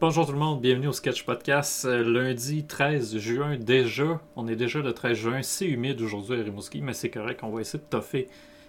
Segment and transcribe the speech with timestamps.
[0.00, 1.84] Bonjour tout le monde, bienvenue au Sketch Podcast.
[1.84, 6.42] Euh, lundi 13 juin déjà, on est déjà le 13 juin, c'est humide aujourd'hui à
[6.42, 8.26] Rimouski, mais c'est correct, on va essayer de toffer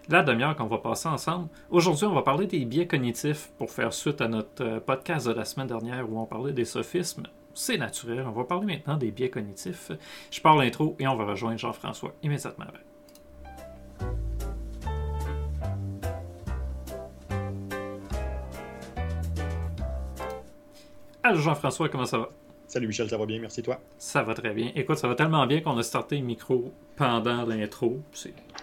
[0.10, 1.48] la demi-heure qu'on va passer ensemble.
[1.70, 5.32] Aujourd'hui, on va parler des biais cognitifs pour faire suite à notre euh, podcast de
[5.32, 7.24] la semaine dernière où on parlait des sophismes.
[7.54, 9.94] C'est naturel, on va parler maintenant des biais cognitifs.
[10.32, 12.66] Je parle l'intro et on va rejoindre Jean-François immédiatement.
[21.36, 22.30] Jean-François, comment ça va?
[22.68, 23.82] Salut Michel, ça va bien, merci toi.
[23.98, 24.72] Ça va très bien.
[24.76, 28.00] Écoute, ça va tellement bien qu'on a starté le micro pendant l'intro.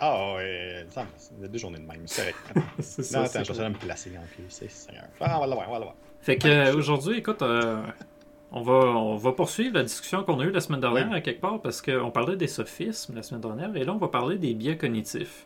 [0.01, 2.35] Ah ouais, ça, il y a deux journées de même, c'est vrai.
[2.79, 3.19] c'est ça.
[3.19, 5.05] Non, attends, je vais me placer en plus, c'est Seigneur.
[5.21, 5.97] Ah, on va l'avoir, on va l'avoir.
[6.23, 7.83] Fait que euh, aujourd'hui, écoute, euh,
[8.51, 11.43] on, va, on va poursuivre la discussion qu'on a eue la semaine dernière à quelque
[11.43, 14.55] part parce qu'on parlait des sophismes la semaine dernière et là on va parler des
[14.55, 15.45] biais cognitifs.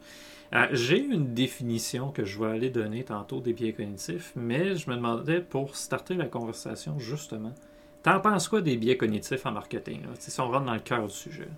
[0.54, 4.90] Euh, j'ai une définition que je vais aller donner tantôt des biais cognitifs, mais je
[4.90, 7.54] me demandais pour starter la conversation, justement,
[8.02, 10.02] t'en penses quoi des biais cognitifs en marketing?
[10.18, 11.48] Si on rentre dans le cœur du sujet.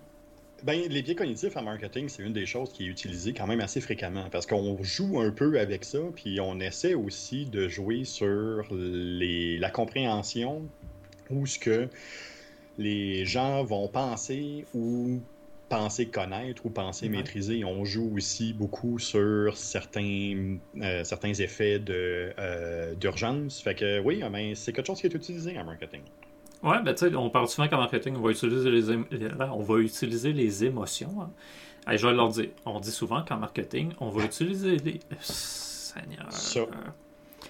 [0.63, 3.59] Ben, les biais cognitifs en marketing, c'est une des choses qui est utilisée quand même
[3.59, 8.05] assez fréquemment parce qu'on joue un peu avec ça, puis on essaie aussi de jouer
[8.05, 10.61] sur les, la compréhension
[11.29, 11.89] ou ce que
[12.77, 15.19] les gens vont penser ou
[15.69, 17.63] penser connaître ou penser maîtriser.
[17.65, 23.61] On joue aussi beaucoup sur certains, euh, certains effets euh, d'urgence.
[23.61, 26.01] Fait que oui, mais c'est quelque chose qui est utilisé en marketing.
[26.63, 28.89] Ouais, ben on parle souvent qu'en marketing, on va utiliser les,
[29.51, 31.21] on va utiliser les émotions.
[31.21, 31.95] Hein.
[31.95, 34.99] je vais leur dire, on dit souvent qu'en marketing, on va utiliser les...
[35.19, 36.27] Seigneur.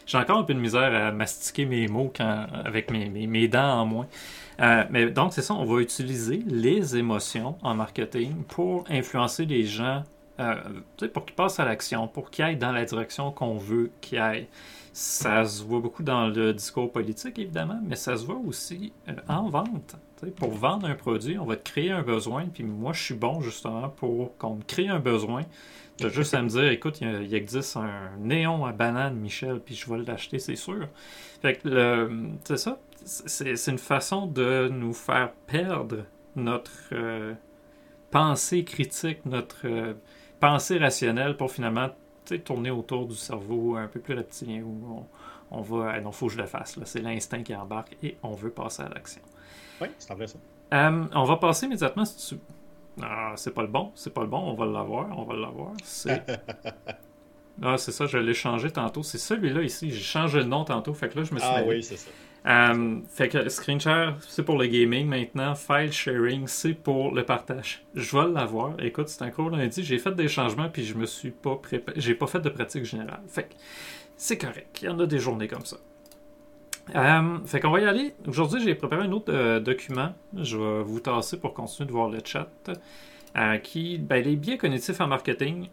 [0.05, 3.81] J'ai encore un peu de misère à mastiquer mes mots quand, avec mes, mes dents
[3.81, 4.07] en moins.
[4.61, 9.65] Euh, mais donc, c'est ça, on va utiliser les émotions en marketing pour influencer les
[9.65, 10.03] gens,
[10.39, 10.55] euh,
[11.13, 14.47] pour qu'ils passent à l'action, pour qu'ils aillent dans la direction qu'on veut qu'ils aillent.
[14.93, 19.13] Ça se voit beaucoup dans le discours politique, évidemment, mais ça se voit aussi euh,
[19.27, 19.95] en vente.
[20.37, 23.41] pour vendre un produit, on va te créer un besoin, puis moi, je suis bon
[23.41, 25.41] justement pour qu'on me crée un besoin.
[25.99, 29.97] Juste à me dire, écoute, il, existe un néon à banane, Michel, puis je vais
[29.99, 30.87] l'acheter, c'est sûr.
[31.41, 32.09] Fait que,
[32.43, 36.05] c'est ça, c'est une façon de nous faire perdre
[36.35, 37.33] notre euh,
[38.11, 39.93] pensée critique, notre euh,
[40.39, 41.89] pensée rationnelle pour finalement
[42.43, 45.05] tourner autour du cerveau un peu plus reptilien où
[45.51, 45.91] on, va.
[45.93, 46.79] Ah non, faut que je le fasse.
[46.85, 49.21] C'est l'instinct qui embarque et on veut passer à l'action.
[49.79, 50.39] Oui, c'est vrai ça.
[50.73, 52.41] Euh, on va passer immédiatement si tu.
[53.01, 55.73] Ah, c'est pas le bon, c'est pas le bon, on va l'avoir, on va l'avoir.
[55.83, 56.23] C'est.
[57.61, 59.03] ah, c'est ça, je l'ai changé tantôt.
[59.03, 59.91] C'est celui-là ici.
[59.91, 61.47] J'ai changé le nom tantôt, fait que là, je me suis.
[61.51, 62.09] Ah oui, c'est ça.
[62.47, 65.55] Euh, fait que screen share, c'est pour le gaming maintenant.
[65.55, 67.83] File sharing, c'est pour le partage.
[67.95, 68.75] Je vais l'avoir.
[68.79, 69.83] Écoute, c'est un cours lundi.
[69.83, 71.99] J'ai fait des changements puis je me suis pas préparé.
[71.99, 73.21] J'ai pas fait de pratique générale.
[73.27, 73.53] Fait que
[74.15, 74.79] c'est correct.
[74.81, 75.77] Il y en a des journées comme ça.
[76.95, 78.13] Euh, fait qu'on va y aller.
[78.27, 80.13] Aujourd'hui, j'ai préparé un autre euh, document.
[80.35, 82.47] Je vais vous tasser pour continuer de voir le chat.
[83.63, 85.69] qui, ben, les biais cognitifs en marketing.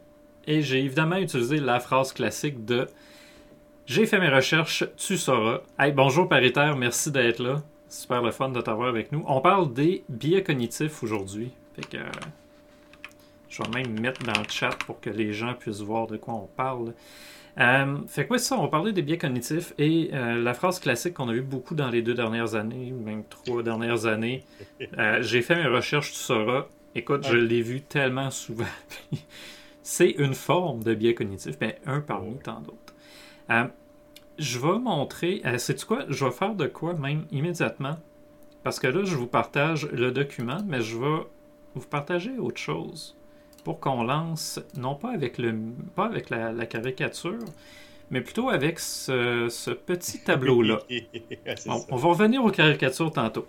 [0.46, 2.88] Et j'ai évidemment utilisé la phrase classique de
[3.86, 5.60] j'ai fait mes recherches, tu sauras.
[5.78, 7.62] Hey, bonjour paritaire, merci d'être là.
[7.88, 9.24] Super le fun de t'avoir avec nous.
[9.26, 11.50] On parle des biais cognitifs aujourd'hui.
[11.74, 11.98] Fait que
[13.48, 16.34] je vais même mettre dans le chat pour que les gens puissent voir de quoi
[16.34, 16.94] on parle.
[17.58, 20.80] Euh, fait que oui, ça, on va parler des biais cognitifs et euh, la phrase
[20.80, 24.44] classique qu'on a eu beaucoup dans les deux dernières années, même trois dernières années,
[24.98, 26.66] euh, j'ai fait mes recherches, tu sauras.
[26.94, 28.64] Écoute, je l'ai vu tellement souvent.
[29.82, 32.81] C'est une forme de biais cognitif, mais un parmi tant d'autres.
[33.52, 33.64] Euh,
[34.38, 35.42] je vais montrer.
[35.44, 36.04] Euh, sais-tu quoi?
[36.08, 37.96] Je vais faire de quoi même immédiatement?
[38.62, 41.22] Parce que là, je vous partage le document, mais je vais
[41.74, 43.16] vous partager autre chose.
[43.64, 45.54] Pour qu'on lance, non pas avec, le,
[45.94, 47.44] pas avec la, caricature,
[48.10, 50.80] mais plutôt avec ce, petit tableau-là.
[51.66, 53.46] on, va revenir aux caricatures tantôt.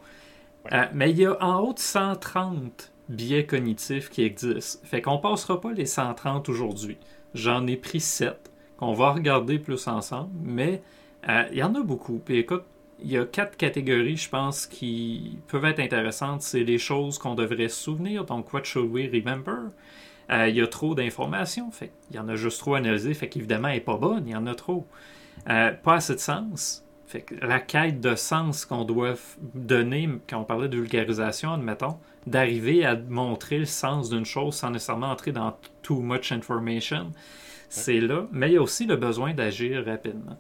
[0.72, 4.80] Euh, mais il y a en haut de 130 biais cognitifs qui existent.
[4.88, 6.98] Fait qu'on passera pas les 130 aujourd'hui.
[7.34, 8.53] J'en ai pris 7
[8.84, 10.82] qu'on va regarder plus ensemble, mais
[11.30, 12.20] euh, il y en a beaucoup.
[12.24, 12.64] Puis écoute,
[13.00, 16.42] il y a quatre catégories, je pense, qui peuvent être intéressantes.
[16.42, 19.72] C'est les choses qu'on devrait se souvenir, donc what should we remember?
[20.30, 23.30] Euh, il y a trop d'informations, fait il y en a juste trop analysé, fait
[23.30, 24.86] qu'évidemment, elle n'est pas bonne, il y en a trop.
[25.50, 26.84] Euh, pas assez de sens.
[27.08, 29.16] Fait que la quête de sens qu'on doit
[29.54, 34.72] donner, quand on parlait de vulgarisation, admettons, d'arriver à montrer le sens d'une chose sans
[34.72, 37.12] nécessairement entrer dans too much information,
[37.74, 40.38] c'est là, mais il y a aussi le besoin d'agir rapidement.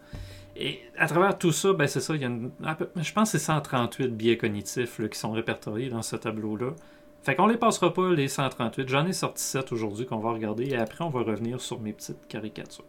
[0.55, 2.31] Et à travers tout ça, ben c'est ça, il y a
[2.97, 6.73] je pense que c'est 138 biais cognitifs qui sont répertoriés dans ce tableau-là.
[7.23, 8.87] Fait qu'on les passera pas, les 138.
[8.87, 11.93] J'en ai sorti 7 aujourd'hui qu'on va regarder et après on va revenir sur mes
[11.93, 12.85] petites caricatures.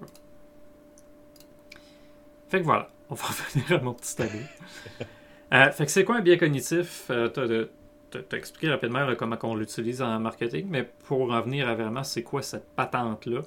[2.49, 4.41] Fait que voilà, on va revenir à mon petit tableau.
[5.53, 7.07] Euh, fait que c'est quoi un biais cognitif?
[7.11, 7.67] Euh,
[8.33, 12.43] expliqué rapidement comment on l'utilise en marketing, mais pour en venir à vraiment, c'est quoi
[12.43, 13.41] cette patente-là?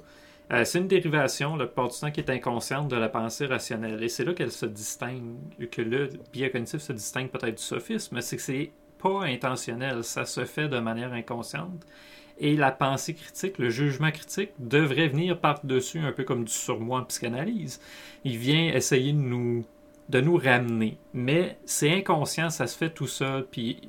[0.50, 4.02] Euh, c'est une dérivation, le plupart du temps, qui est inconsciente de la pensée rationnelle.
[4.02, 5.36] Et c'est là qu'elle se distingue,
[5.70, 10.24] que le biais cognitif se distingue peut-être du sophisme, c'est que c'est pas intentionnel, ça
[10.24, 11.84] se fait de manière inconsciente.
[12.38, 17.00] Et la pensée critique, le jugement critique, devrait venir par-dessus, un peu comme du surmoi
[17.00, 17.80] en psychanalyse.
[18.24, 19.64] Il vient essayer de nous,
[20.08, 20.98] de nous ramener.
[21.12, 23.80] Mais c'est inconscient, ça se fait tout seul, puis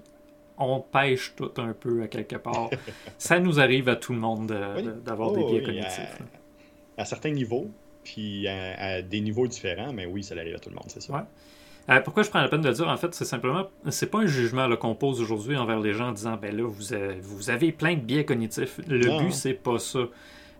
[0.58, 2.70] on pêche tout un peu à quelque part.
[3.18, 4.48] ça nous arrive à tout le monde
[5.06, 6.18] d'avoir des oh, biais cognitifs
[7.00, 7.70] à certains niveaux,
[8.04, 11.28] puis à, des niveaux différents, mais oui, ça arrive à tout le monde, c'est ça.
[11.90, 14.20] Euh, pourquoi je prends la peine de le dire, en fait, c'est simplement, c'est pas
[14.20, 17.50] un jugement qu'on pose aujourd'hui envers les gens en disant, ben là, vous avez, vous
[17.50, 18.80] avez plein de biais cognitifs.
[18.88, 20.00] Le but, c'est pas ça.
[20.00, 20.08] Euh,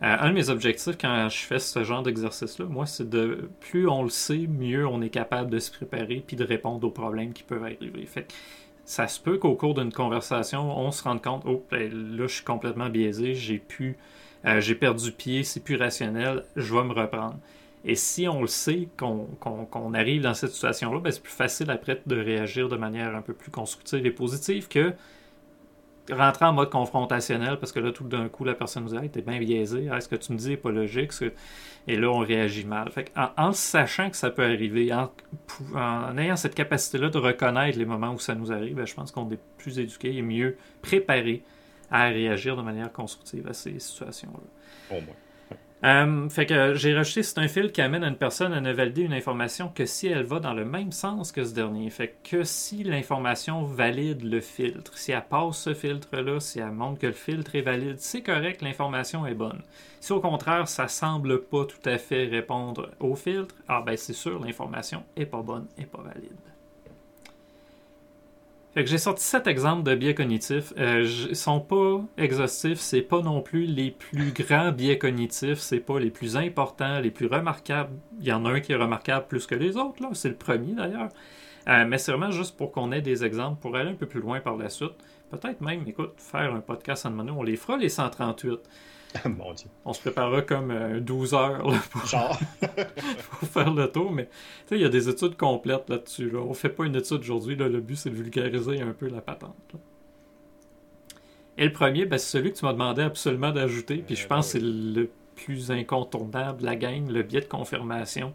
[0.02, 4.02] un de mes objectifs quand je fais ce genre d'exercice-là, moi, c'est de plus on
[4.02, 7.44] le sait, mieux on est capable de se préparer puis de répondre aux problèmes qui
[7.44, 8.06] peuvent arriver.
[8.06, 8.26] Fait
[8.86, 12.36] ça se peut qu'au cours d'une conversation, on se rende compte, oh, ben, là, je
[12.36, 13.98] suis complètement biaisé, j'ai pu
[14.46, 17.38] euh, j'ai perdu pied, c'est plus rationnel, je vais me reprendre.
[17.86, 22.02] Et si on le sait, qu'on arrive dans cette situation-là, ben c'est plus facile après
[22.06, 24.94] de réagir de manière un peu plus constructive et positive que
[26.12, 29.22] rentrer en mode confrontationnel parce que là, tout d'un coup, la personne nous dit t'es
[29.22, 31.12] bien biaisé, est ce que tu me dis n'est pas logique.
[31.88, 32.92] Et là, on réagit mal.
[33.38, 35.12] En, sachant que ça peut arriver, en,
[35.76, 39.12] en ayant cette capacité-là de reconnaître les moments où ça nous arrive, ben, je pense
[39.12, 41.44] qu'on est plus éduqué et mieux préparé
[41.92, 44.98] à réagir de manière constructive à ces situations-là.
[44.98, 45.16] Au moins.
[45.86, 49.04] Euh, fait que j'ai rajouté, c'est un fil qui amène une personne à ne valider
[49.04, 51.90] une information que si elle va dans le même sens que ce dernier.
[51.90, 57.00] Fait que si l'information valide le filtre, si elle passe ce filtre-là, si elle montre
[57.00, 59.62] que le filtre est valide, c'est correct, l'information est bonne.
[60.02, 64.14] Si au contraire, ça semble pas tout à fait répondre au filtre, ah ben c'est
[64.14, 66.49] sûr, l'information est pas bonne, et pas valide.
[68.80, 70.72] Que j'ai sorti sept exemples de biais cognitifs.
[70.78, 75.82] Euh, ils sont pas exhaustifs, c'est pas non plus les plus grands biais cognitifs, c'est
[75.82, 77.92] pas les plus importants, les plus remarquables.
[78.22, 80.12] Il y en a un qui est remarquable plus que les autres, là.
[80.14, 81.10] C'est le premier d'ailleurs.
[81.68, 84.22] Euh, mais c'est vraiment juste pour qu'on ait des exemples pour aller un peu plus
[84.22, 84.96] loin par la suite.
[85.30, 87.32] Peut-être même, écoute, faire un podcast en menu.
[87.32, 88.62] On les fera les 138.
[89.86, 93.50] On se préparera comme 12 euh, heures pour...
[93.50, 94.30] faire le tour, mais
[94.72, 96.30] il y a des études complètes là-dessus.
[96.30, 96.40] Là.
[96.40, 99.56] On fait pas une étude aujourd'hui, le but c'est de vulgariser un peu la patente.
[101.58, 104.46] Et le premier, ben, c'est celui que tu m'as demandé absolument d'ajouter, puis je pense
[104.46, 108.34] que c'est le plus incontournable de la gang, le biais de confirmation,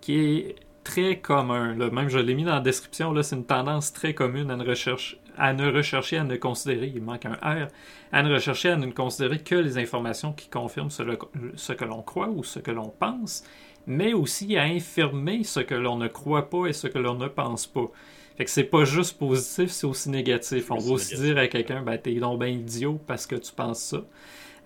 [0.00, 1.74] qui est très commun.
[1.74, 5.18] Même je l'ai mis dans la description, c'est une tendance très commune à une recherche
[5.36, 7.68] à ne rechercher, à ne considérer, il manque un R,
[8.12, 12.28] à ne rechercher, à ne considérer que les informations qui confirment ce, que l'on croit
[12.28, 13.44] ou ce que l'on pense,
[13.86, 17.28] mais aussi à infirmer ce que l'on ne croit pas et ce que l'on ne
[17.28, 17.90] pense pas.
[18.36, 20.70] Fait que c'est pas juste positif, c'est aussi négatif.
[20.70, 23.80] On va aussi dire à quelqu'un, ben, t'es donc bien idiot parce que tu penses
[23.80, 24.02] ça.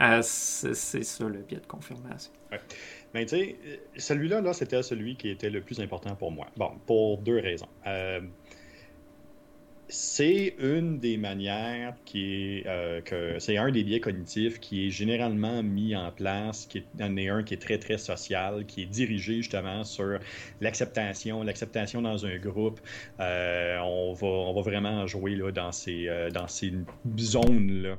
[0.00, 2.30] Euh, c'est ça le biais de confirmation.
[3.14, 3.56] Mais tu sais,
[3.96, 6.46] celui-là, là, c'était celui qui était le plus important pour moi.
[6.56, 7.68] Bon, pour deux raisons.
[7.86, 8.20] Euh,
[9.90, 14.90] c'est une des manières qui est euh, que c'est un des biais cognitifs qui est
[14.90, 19.36] généralement mis en place, qui est un qui est très très social, qui est dirigé
[19.36, 20.18] justement sur
[20.60, 22.80] l'acceptation, l'acceptation dans un groupe.
[23.20, 26.74] Euh, on va on va vraiment jouer là dans ces dans ces
[27.18, 27.98] zones là.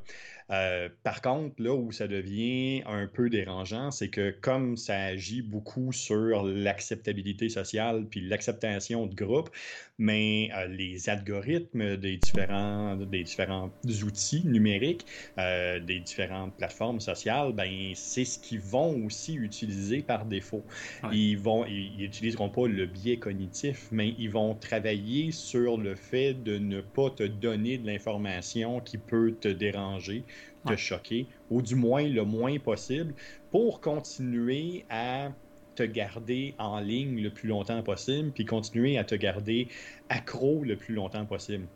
[0.52, 5.42] Euh, par contre, là où ça devient un peu dérangeant, c'est que comme ça agit
[5.42, 9.50] beaucoup sur l'acceptabilité sociale puis l'acceptation de groupe,
[9.98, 13.72] mais euh, les algorithmes des différents, des différents
[14.04, 15.06] outils numériques,
[15.38, 20.66] euh, des différentes plateformes sociales, ben, c'est ce qu'ils vont aussi utiliser par défaut.
[21.12, 26.34] Ils vont, ils n'utiliseront pas le biais cognitif, mais ils vont travailler sur le fait
[26.34, 30.26] de ne pas te donner de l'information qui peut te déranger
[30.66, 33.14] te choquer, ou du moins le moins possible,
[33.52, 35.32] pour continuer à
[35.76, 39.68] te garder en ligne le plus longtemps possible, puis continuer à te garder
[40.10, 41.68] accro le plus longtemps possible.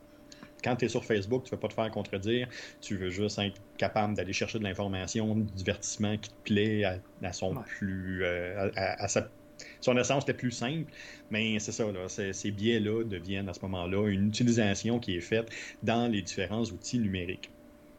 [0.62, 2.48] Quand tu es sur Facebook, tu ne veux pas te faire contredire,
[2.80, 7.32] tu veux juste être capable d'aller chercher de l'information, du divertissement qui te plaît à,
[7.32, 8.24] son plus.
[8.24, 9.08] Euh, à,
[9.80, 10.90] son essence la plus simple,
[11.30, 15.50] mais c'est ça, là, ces biais-là deviennent à ce moment-là une utilisation qui est faite
[15.82, 17.50] dans les différents outils numériques.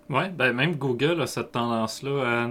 [0.09, 2.47] Oui, ben même Google a cette tendance-là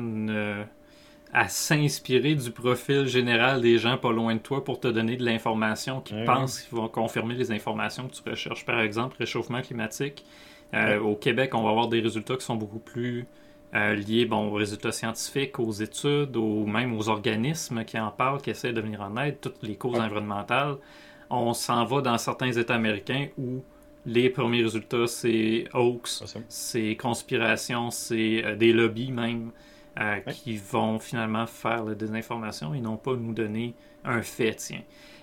[1.32, 5.24] à, s'inspirer du profil général des gens pas loin de toi pour te donner de
[5.24, 8.64] l'information qui pensent qu'ils vont confirmer les informations que tu recherches.
[8.64, 10.24] Par exemple, réchauffement climatique.
[10.74, 13.26] Euh, au Québec, on va avoir des résultats qui sont beaucoup plus
[13.74, 18.40] euh, liés bon, aux résultats scientifiques, aux études, ou même aux organismes qui en parlent,
[18.40, 20.76] qui essaient de venir en aide, toutes les causes environnementales.
[21.30, 23.62] on s'en va dans certains États américains où
[24.06, 29.50] les premiers résultats, c'est hoax, c'est conspiration, c'est euh, des lobbies même
[29.98, 34.82] euh, qui vont finalement faire la désinformation et non pas nous donner un fait, tiens.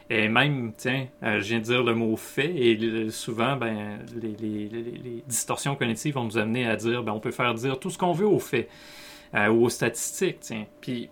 [0.10, 5.24] Et même, tiens, euh, je viens de dire le mot fait, et souvent, ben, les,
[5.28, 8.12] distorsions cognitives vont nous amener à dire, ben, on peut faire dire tout ce qu'on
[8.12, 8.68] veut aux faits,
[9.34, 10.66] ou aux statistiques, tiens.
[10.82, 11.10] Puis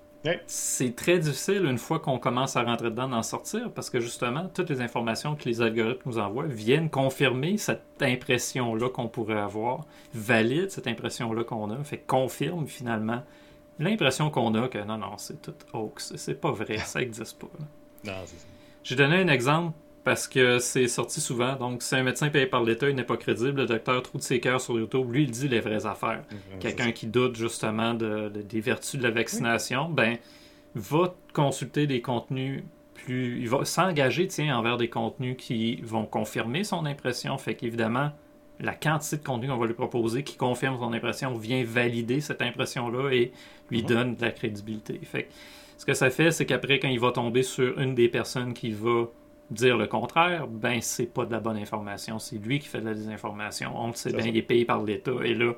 [0.47, 4.49] c'est très difficile une fois qu'on commence à rentrer dedans d'en sortir parce que justement,
[4.53, 9.85] toutes les informations que les algorithmes nous envoient viennent confirmer cette impression-là qu'on pourrait avoir,
[10.13, 13.23] valide cette impression-là qu'on a, fait confirme finalement
[13.79, 17.47] l'impression qu'on a que non, non, c'est tout hoax, c'est pas vrai, ça n'existe pas.
[18.83, 19.73] J'ai donné un exemple
[20.09, 21.55] parce que c'est sorti souvent.
[21.55, 24.25] Donc, si un médecin payé par l'État, il n'est pas crédible, le docteur trouve de
[24.25, 26.23] ses cœurs sur YouTube, lui, il dit les vraies affaires.
[26.59, 30.17] Quelqu'un qui doute justement de, des vertus de la vaccination, ben,
[30.73, 32.63] va consulter des contenus
[32.95, 33.39] plus.
[33.39, 37.37] Il va s'engager, tiens, envers des contenus qui vont confirmer son impression.
[37.37, 38.09] Fait qu'évidemment,
[38.59, 42.41] la quantité de contenu qu'on va lui proposer qui confirme son impression vient valider cette
[42.41, 43.31] impression-là et
[43.69, 44.99] lui donne de la crédibilité.
[45.03, 45.29] Fait
[45.77, 48.71] ce que ça fait, c'est qu'après, quand il va tomber sur une des personnes qui
[48.71, 49.05] va
[49.51, 52.19] dire le contraire, ben c'est pas de la bonne information.
[52.19, 53.71] C'est lui qui fait de la désinformation.
[53.75, 55.11] On le sait bien, il est payé par l'État.
[55.23, 55.53] Et là,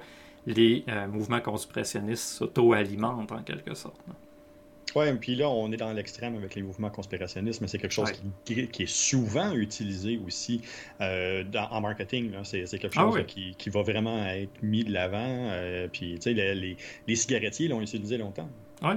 [0.46, 4.02] les euh, mouvements conspirationnistes s'auto-alimentent en quelque sorte.
[4.96, 7.94] Oui, et puis là, on est dans l'extrême avec les mouvements conspirationnistes, mais c'est quelque
[7.94, 8.12] chose
[8.44, 10.62] qui, est souvent utilisé aussi
[11.00, 12.32] euh, en marketing.
[12.44, 15.18] C'est, quelque ah chose qui, va vraiment être mis de l'avant.
[15.20, 16.76] Euh, puis, tu sais, les,
[17.08, 18.50] les, cigarettiers l'ont utilisé longtemps.
[18.82, 18.96] Oui.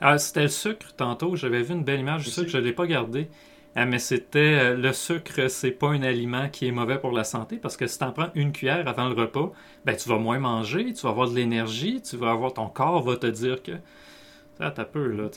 [0.00, 1.36] Ah, c'était le sucre tantôt.
[1.36, 3.28] J'avais vu une belle image du sucre, je ne l'ai pas gardé.
[3.78, 4.38] Ah, mais c'était
[4.72, 7.86] euh, le sucre, c'est pas un aliment qui est mauvais pour la santé parce que
[7.86, 9.52] si tu en prends une cuillère avant le repas,
[9.84, 13.02] ben tu vas moins manger, tu vas avoir de l'énergie, tu vas avoir ton corps
[13.02, 13.72] va te dire que
[14.58, 15.28] ah, t'as peu, là.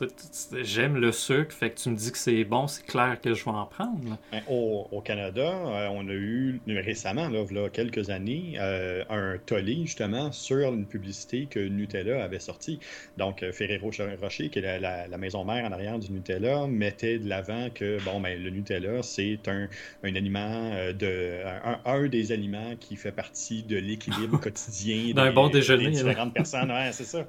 [0.61, 3.43] J'aime le sucre, fait que tu me dis que c'est bon, c'est clair que je
[3.43, 4.17] vais en prendre.
[4.31, 9.81] Ben, au, Canada, euh, on a eu récemment, là, là quelques années, euh, un tollé
[9.81, 12.79] justement sur une publicité que Nutella avait sortie.
[13.17, 17.27] Donc, euh, Ferrero Rocher, qui est la, maison mère en arrière du Nutella, mettait de
[17.27, 19.67] l'avant que bon, ben, le Nutella, c'est un,
[20.03, 21.41] un, aliment de
[21.85, 25.85] un, des aliments qui fait partie de l'équilibre quotidien d'un bon déjeuner.
[25.85, 26.71] Des différentes personnes.
[26.71, 27.25] Ouais, c'est ça.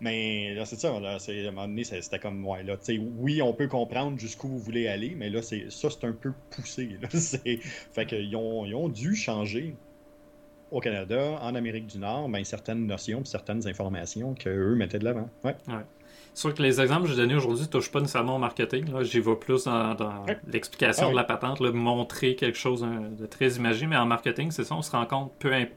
[0.00, 0.98] Mais là, c'est ça.
[0.98, 2.76] Là, à un moment donné, c'était comme, ouais, là,
[3.18, 6.32] oui, on peut comprendre jusqu'où vous voulez aller, mais là, c'est ça, c'est un peu
[6.50, 6.96] poussé.
[7.00, 7.08] Là,
[7.92, 9.74] fait qu'ils ont, ils ont dû changer
[10.70, 15.28] au Canada, en Amérique du Nord, ben, certaines notions, certaines informations qu'eux mettaient de l'avant.
[15.44, 15.56] Ouais.
[15.68, 15.84] ouais.
[16.32, 18.86] Sûr que les exemples que j'ai donnés aujourd'hui ne touchent pas nécessairement au marketing.
[19.02, 23.54] J'y vais plus dans, l'explication ah de la patente, là, montrer quelque chose de très
[23.54, 25.74] imagé, mais en marketing, c'est ça, on se rend compte, peu importe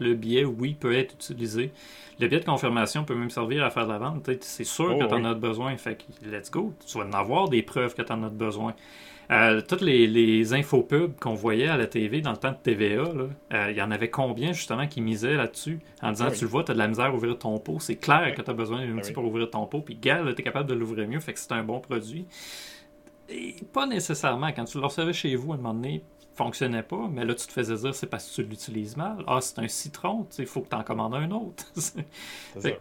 [0.00, 1.72] le biais, oui, peut être utilisé
[2.18, 4.30] le biais de confirmation peut même servir à faire de la vente.
[4.40, 5.76] C'est sûr oh, que tu en as besoin.
[5.76, 6.72] Fait que let's go.
[6.86, 8.74] Tu vas en avoir des preuves que tu en as besoin.
[9.30, 13.02] Euh, toutes les, les infopubs qu'on voyait à la TV dans le temps de TVA,
[13.52, 15.80] euh, il y en avait combien justement qui misaient là-dessus?
[16.00, 17.78] En disant Tu le vois, tu as de la misère à ouvrir ton pot.
[17.80, 19.80] C'est clair que tu as besoin d'un outil pour ouvrir ton pot.
[19.80, 21.20] Puis, gars, tu es capable de l'ouvrir mieux.
[21.20, 22.26] Fait que c'est un bon produit.
[23.28, 24.52] Et pas nécessairement.
[24.52, 26.04] Quand tu le recevais chez vous à un moment donné,
[26.36, 29.24] fonctionnait pas, mais là, tu te faisais dire c'est parce que tu l'utilises mal.
[29.26, 31.64] Ah, c'est un citron, il faut que tu en commandes un autre.
[31.74, 32.80] c'est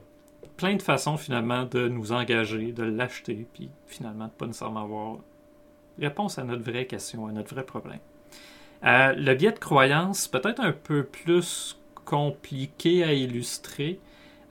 [0.58, 5.18] plein de façons, finalement, de nous engager, de l'acheter, puis finalement, de pas nécessairement avoir
[6.00, 8.00] réponse à notre vraie question, à notre vrai problème.
[8.84, 14.00] Euh, le biais de croyance, peut-être un peu plus compliqué à illustrer,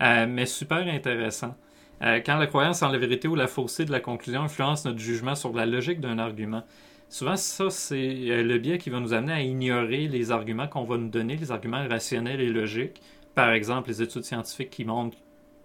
[0.02, 1.54] euh, mais super intéressant.
[2.02, 4.98] Euh, quand la croyance en la vérité ou la fausseté de la conclusion influence notre
[4.98, 6.64] jugement sur la logique d'un argument.
[7.08, 10.84] Souvent, ça, c'est euh, le biais qui va nous amener à ignorer les arguments qu'on
[10.84, 13.00] va nous donner, les arguments rationnels et logiques.
[13.34, 15.18] Par exemple, les études scientifiques qui montrent,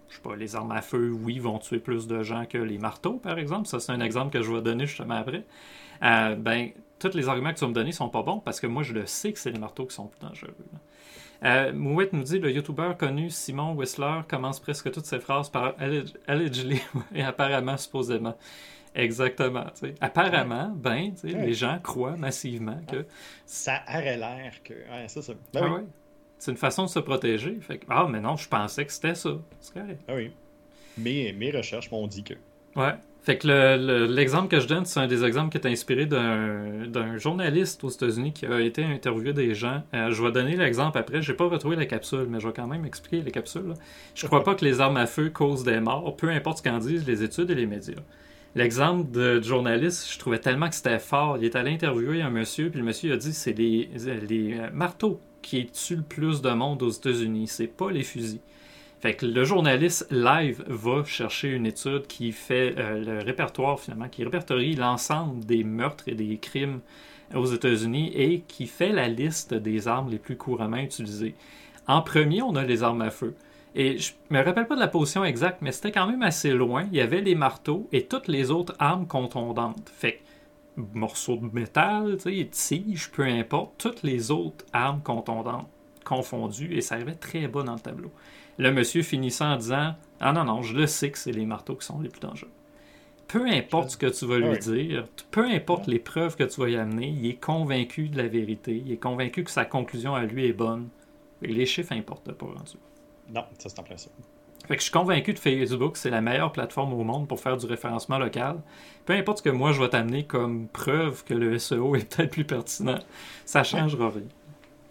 [0.10, 2.78] je sais pas, les armes à feu, oui, vont tuer plus de gens que les
[2.78, 3.68] marteaux, par exemple.
[3.68, 5.44] Ça, c'est un exemple que je vais donner justement après.
[6.04, 6.70] Euh, ben,
[7.00, 8.94] tous les arguments que tu vas me donner sont pas bons parce que moi, je
[8.94, 10.54] le sais que c'est les marteaux qui sont plus dangereux.
[11.46, 15.74] Euh, Mouette nous dit le youtubeur connu Simon Whistler commence presque toutes ses phrases par
[16.28, 16.82] allegedly
[17.16, 18.36] et apparemment, supposément.
[19.00, 19.66] Exactement.
[20.02, 23.06] Apparemment, ben, les gens croient massivement que.
[23.46, 24.74] Ça aurait l'air que.
[25.08, 25.34] ça, ça...
[25.54, 25.82] Ben ah
[26.38, 27.58] c'est une façon de se protéger.
[27.60, 29.32] Fait Ah, mais non, je pensais que c'était ça.
[29.60, 30.02] C'est correct.
[30.08, 30.32] Ah oui.
[30.98, 32.34] Mes, mes recherches m'ont dit que.
[32.76, 32.94] Ouais.
[33.22, 37.84] Fait que l'exemple que je donne, c'est un des exemples qui est inspiré d'un journaliste
[37.84, 39.84] aux États-Unis qui a été interviewé des gens.
[39.94, 41.22] Euh, je vais donner l'exemple après.
[41.22, 43.74] Je n'ai pas retrouvé la capsule, mais je vais quand même expliquer les capsules.
[44.16, 46.78] Je crois pas que les armes à feu causent des morts, peu importe ce qu'en
[46.78, 48.02] disent les études et les médias.
[48.56, 51.38] L'exemple de journaliste, je trouvais tellement que c'était fort.
[51.38, 53.90] Il est allé interviewer un monsieur, puis le monsieur a dit c'est les,
[54.28, 58.42] les euh, marteaux qui tuent le plus de monde aux États-Unis, c'est pas les fusils.
[59.00, 64.10] Fait que le journaliste live va chercher une étude qui fait euh, le répertoire finalement,
[64.10, 66.82] qui répertorie l'ensemble des meurtres et des crimes
[67.34, 71.36] aux États-Unis et qui fait la liste des armes les plus couramment utilisées.
[71.88, 73.36] En premier, on a les armes à feu.
[73.76, 76.88] Et je me rappelle pas de la position exacte, mais c'était quand même assez loin.
[76.92, 79.90] Il y avait les marteaux et toutes les autres armes contondantes.
[79.94, 80.14] Fait
[80.78, 82.18] que, morceaux de métal,
[82.52, 85.68] tiges, peu importe, toutes les autres armes contondantes
[86.04, 88.12] confondues, et ça arrivait très bas dans le tableau.
[88.58, 91.76] Le monsieur finissait en disant Ah non, non, je le sais que c'est les marteaux
[91.76, 92.52] qui sont les plus dangereux.
[93.28, 96.70] Peu importe ce que tu vas lui dire, peu importe les preuves que tu vas
[96.70, 100.24] y amener, il est convaincu de la vérité, il est convaincu que sa conclusion à
[100.24, 100.90] lui est bonne.
[101.44, 102.78] les chiffres n'importent pas rendu.
[103.34, 104.10] Non, ça c'est en plein ça.
[104.68, 107.58] Fait que je suis convaincu que Facebook, c'est la meilleure plateforme au monde pour faire
[107.58, 108.58] du référencement local.
[109.06, 112.32] Peu importe ce que moi je vais t'amener comme preuve que le SEO est peut-être
[112.32, 113.00] plus pertinent,
[113.46, 114.28] ça changera rien.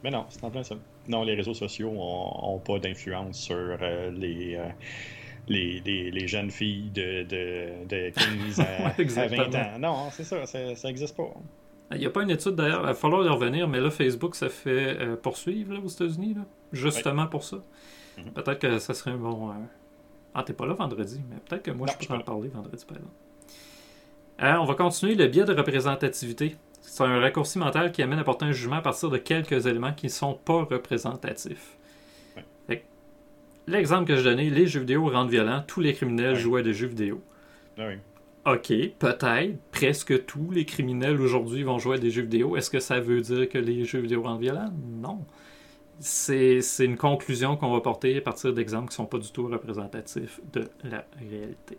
[0.02, 0.76] Mais non, c'est en plein ça.
[1.08, 6.90] Non, les réseaux sociaux n'ont pas d'influence sur euh, euh, les, les, les, jeunes filles
[6.90, 8.10] de, de, de
[8.98, 9.78] 15 à, 20 ans.
[9.78, 11.32] Non, c'est ça, ça n'existe pas.
[11.92, 14.34] Il n'y a pas une étude d'ailleurs, il va falloir y revenir, mais là, Facebook
[14.34, 16.36] ça fait euh, poursuivre là, aux États-Unis,
[16.72, 17.58] justement pour ça.
[18.24, 18.32] Mhm.
[18.32, 19.50] Peut-être que ça serait un bon.
[19.50, 19.54] Euh...
[20.34, 22.96] Ah, t'es pas là vendredi, mais peut-être que moi je peux en parler vendredi, par
[22.96, 23.14] exemple.
[24.42, 26.56] Euh, on va continuer le biais de représentativité.
[26.80, 29.92] C'est un raccourci mental qui amène à porter un jugement à partir de quelques éléments
[29.92, 31.76] qui ne sont pas représentatifs.
[33.68, 36.72] L'exemple que je donnais, les jeux vidéo rendent violents, tous les criminels jouent à des
[36.72, 37.20] jeux vidéo.
[37.78, 42.56] Ah ok, peut-être, presque tous les criminels aujourd'hui vont jouer à des jeux vidéo.
[42.56, 44.72] Est-ce que ça veut dire que les jeux vidéo rendent violents?
[44.86, 45.18] Non
[46.00, 49.46] c'est une conclusion qu'on va porter à partir d'exemples qui ne sont pas du tout
[49.48, 51.78] représentatifs de la réalité.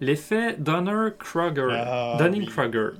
[0.00, 1.68] L'effet Donner-Kruger.
[1.70, 2.90] Ah, Dunning-Kruger.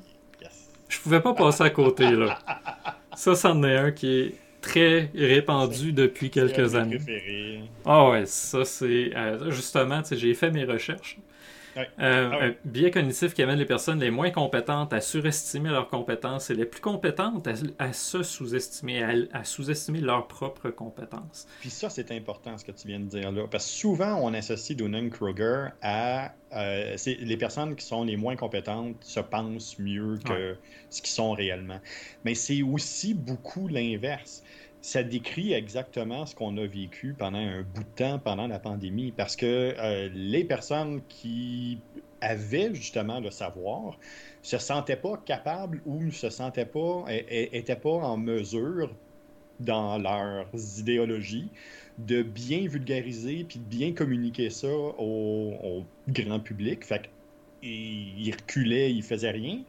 [0.89, 2.39] Je pouvais pas passer à côté, là.
[3.17, 7.01] Ça, c'en est un qui est très répandu depuis quelques années.
[7.85, 9.13] Ah ouais, ça c'est...
[9.17, 11.19] Euh, justement, j'ai fait mes recherches.
[11.77, 11.85] Euh,
[12.33, 16.51] ah un biais cognitif qui amène les personnes les moins compétentes à surestimer leurs compétences
[16.51, 21.47] et les plus compétentes à, se sous-estimer, à, sous-estimer leurs propres compétences.
[21.61, 24.33] Puis ça, c'est important ce que tu viens de dire là, parce que souvent on
[24.35, 30.57] associe Dunning-Kruger à euh, les personnes qui sont les moins compétentes se pensent mieux que
[30.91, 31.81] ce qu'ils sont réellement.
[32.25, 34.43] Mais c'est aussi beaucoup l'inverse
[34.87, 39.11] ça décrit exactement ce qu'on a vécu pendant un bout de temps pendant la pandémie,
[39.11, 41.81] parce que euh, les personnes qui
[42.21, 43.99] avaient justement le savoir
[44.43, 48.95] se sentaient pas capables ou ne se sentaient pas, étaient pas en mesure
[49.59, 50.47] dans leurs
[50.79, 51.49] idéologies
[51.99, 56.85] de bien vulgariser puis de bien communiquer ça au, grand public.
[56.85, 57.11] Fait
[57.61, 59.65] qu'ils reculaient, ils faisaient rien.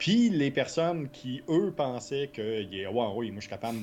[0.00, 3.80] Puis les personnes qui, eux, pensaient que, ouais, oui, moi je suis capable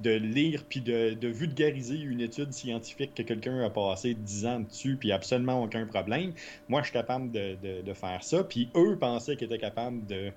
[0.00, 4.96] de, lire puis de, vulgariser une étude scientifique que quelqu'un a passé 10 ans dessus
[4.96, 6.32] puis absolument aucun problème,
[6.68, 8.42] moi je suis capable de, faire ça.
[8.42, 10.32] Puis eux pensaient qu'ils étaient capables de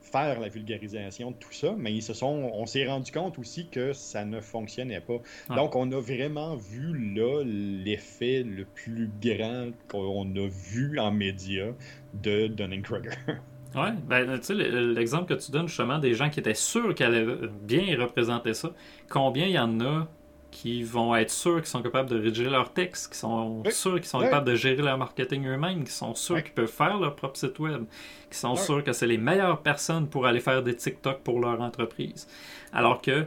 [0.00, 3.68] faire la vulgarisation de tout ça, mais ils se sont, on s'est rendu compte aussi
[3.68, 5.20] que ça ne fonctionnait pas.
[5.54, 11.72] Donc, on a vraiment vu là l'effet le plus grand qu'on a vu en médias
[12.14, 13.10] de Dunning-Kruger.
[13.74, 17.14] Oui, ben, tu sais, l'exemple que tu donnes justement des gens qui étaient sûrs qu'elle
[17.14, 18.70] allait bien représenter ça,
[19.08, 20.08] combien il y en a
[20.50, 24.06] qui vont être sûrs qu'ils sont capables de rédiger leur texte, qui sont sûrs qu'ils
[24.06, 27.36] sont capables de gérer leur marketing eux-mêmes, qui sont sûrs qu'ils peuvent faire leur propre
[27.36, 27.84] site web,
[28.30, 31.60] qui sont sûrs que c'est les meilleures personnes pour aller faire des TikTok pour leur
[31.60, 32.26] entreprise.
[32.72, 33.26] Alors que,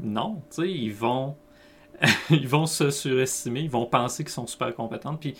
[0.00, 1.36] non, tu sais, ils vont,
[2.30, 5.34] ils vont se surestimer, ils vont penser qu'ils sont super compétents, puis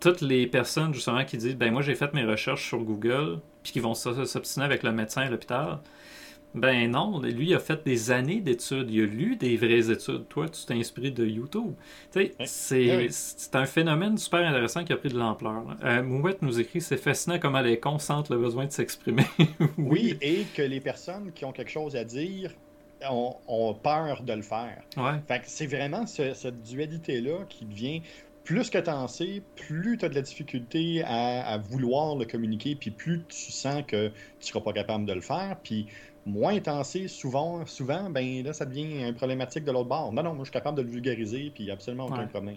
[0.00, 3.72] toutes les personnes justement qui disent ben moi j'ai fait mes recherches sur Google puis
[3.72, 5.80] qui vont s'obstiner avec le médecin à l'hôpital
[6.54, 10.26] ben non, lui il a fait des années d'études, il a lu des vraies études.
[10.28, 11.74] Toi, tu t'es inspiré de YouTube.
[12.46, 15.76] C'est un phénomène super intéressant qui a pris de l'ampleur.
[15.84, 19.26] Euh, Mouette nous écrit c'est fascinant comment les cons sentent le besoin de s'exprimer.
[19.76, 20.16] oui.
[20.22, 22.52] et que les personnes qui ont quelque chose à dire
[23.10, 24.82] ont, peur de le faire.
[24.96, 25.40] Ouais.
[25.44, 28.00] c'est vraiment cette dualité-là qui devient
[28.46, 32.76] plus que tu en sais, plus tu as de la difficulté à, vouloir le communiquer,
[32.76, 35.88] puis plus tu sens que tu seras pas capable de le faire, puis
[36.24, 40.12] moins tu en sais, souvent, souvent, ben là, ça devient un problématique de l'autre bord.
[40.12, 42.56] Non, non, moi, je suis capable de le vulgariser, puis absolument aucun problème.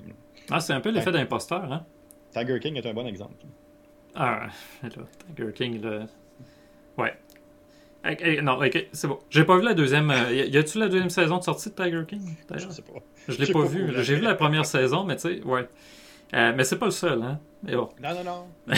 [0.52, 1.86] Ah, c'est un peu l'effet d'imposteur, hein?
[2.32, 3.44] Tiger King est un bon exemple.
[4.14, 4.48] Ah,
[4.84, 4.90] là,
[5.36, 6.06] Tiger King, là...
[6.98, 7.14] Ouais.
[8.42, 9.20] Non, ok, c'est bon.
[9.30, 10.10] J'ai pas vu la deuxième.
[10.12, 13.00] Euh, y a-tu la deuxième saison de sortie de Tiger King Je sais pas.
[13.28, 13.94] Je l'ai pas, vu.
[14.04, 15.68] J'ai vu la première saison, mais tu sais, ouais.
[16.34, 17.40] Euh, mais c'est pas le seul, hein.
[17.64, 17.90] Mais bon.
[18.02, 18.76] Non, non, non.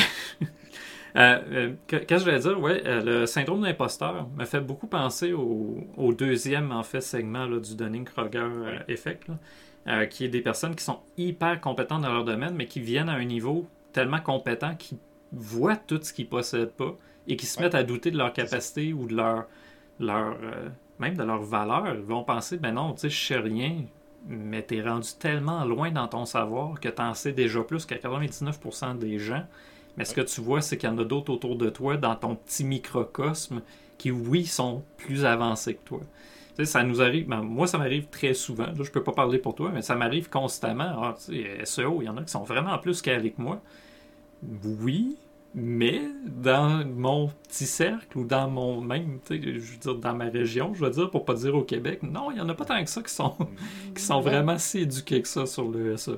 [1.18, 2.58] Euh, qu'est-ce que je voulais dire?
[2.58, 7.76] Ouais, le syndrome d'imposteur me fait beaucoup penser au, deuxième en fait segment là, du
[7.76, 9.30] Dunning-Kruger effect,
[10.10, 13.16] qui est des personnes qui sont hyper compétentes dans leur domaine, mais qui viennent à
[13.16, 15.00] un niveau tellement compétent qu'ils
[15.34, 16.96] voient tout ce qu'ils possèdent pas
[17.32, 19.46] et qui se mettent à douter de leur capacité ou de leur,
[20.02, 20.68] leur euh,
[21.00, 23.86] même de leur valeur, ils vont penser, ben non, tu sais, je sais rien,
[24.28, 27.86] mais tu es rendu tellement loin dans ton savoir que tu en sais déjà plus
[27.86, 29.46] qu'à 99% des gens.
[29.96, 32.16] Mais ce que tu vois, c'est qu'il y en a d'autres autour de toi dans
[32.16, 33.62] ton petit microcosme
[33.98, 36.02] qui, oui, sont plus avancés que toi.
[36.56, 39.14] Tu sais, ça nous arrive, ben, moi ça m'arrive très souvent, là, je peux pas
[39.14, 41.02] parler pour toi, mais ça m'arrive constamment.
[41.02, 43.62] Ah, tu sais, SEO, il y en a qui sont vraiment plus qu'avec moi.
[44.66, 45.18] Oui,
[45.54, 50.74] mais dans mon petit cercle ou dans mon même, je veux dire, dans ma région,
[50.74, 52.82] je veux dire, pour pas dire au Québec, non, il n'y en a pas tant
[52.82, 53.36] que ça qui sont,
[53.96, 56.18] qui sont vraiment si éduqués que ça sur le SEO.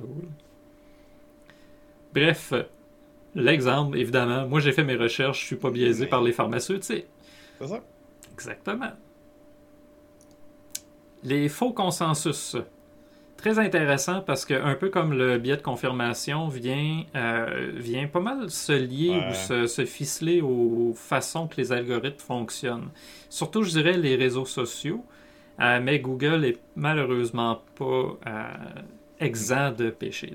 [2.12, 2.52] Bref,
[3.34, 7.06] l'exemple, évidemment, moi j'ai fait mes recherches, je suis pas biaisé par les pharmaceutiques.
[7.58, 7.80] C'est ça?
[8.32, 8.92] Exactement.
[11.24, 12.56] Les faux consensus.
[13.44, 18.20] Très intéressant parce que, un peu comme le biais de confirmation, vient, euh, vient pas
[18.20, 22.88] mal se lier ou se, ficeler aux façons que les algorithmes fonctionnent.
[23.28, 25.04] Surtout, je dirais, les réseaux sociaux.
[25.60, 28.44] Euh, mais Google est malheureusement pas euh,
[29.20, 30.34] exempt de péché.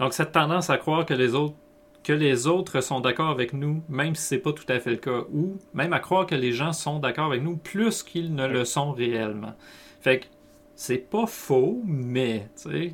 [0.00, 1.56] Donc, cette tendance à croire que les autres
[2.04, 4.96] que les autres sont d'accord avec nous, même si c'est pas tout à fait le
[4.96, 8.46] cas, ou même à croire que les gens sont d'accord avec nous plus qu'ils ne
[8.46, 9.54] le sont réellement.
[10.00, 10.26] Fait que
[10.78, 12.92] c'est pas faux, mais c'est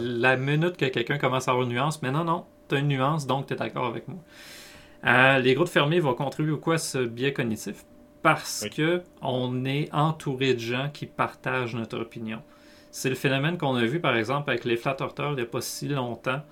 [0.00, 2.00] la minute que quelqu'un commence à avoir une nuance.
[2.00, 4.18] Mais non, non, tu as une nuance, donc tu es d'accord avec moi.
[5.04, 7.84] Euh, les groupes fermés vont contribuer au quoi à ce biais cognitif?
[8.22, 12.40] Parce que on est entouré de gens qui partagent notre opinion.
[12.92, 15.60] C'est le phénomène qu'on a vu, par exemple, avec les flat il n'y a pas
[15.60, 16.42] si longtemps,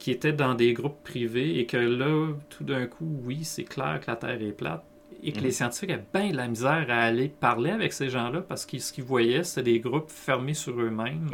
[0.00, 4.00] qui étaient dans des groupes privés et que là, tout d'un coup, oui, c'est clair
[4.00, 4.84] que la Terre est plate,
[5.22, 5.52] et que les mhm.
[5.52, 8.92] scientifiques avaient bien de la misère à aller parler avec ces gens-là parce que ce
[8.92, 11.30] qu'ils voyaient, c'était des groupes fermés sur eux-mêmes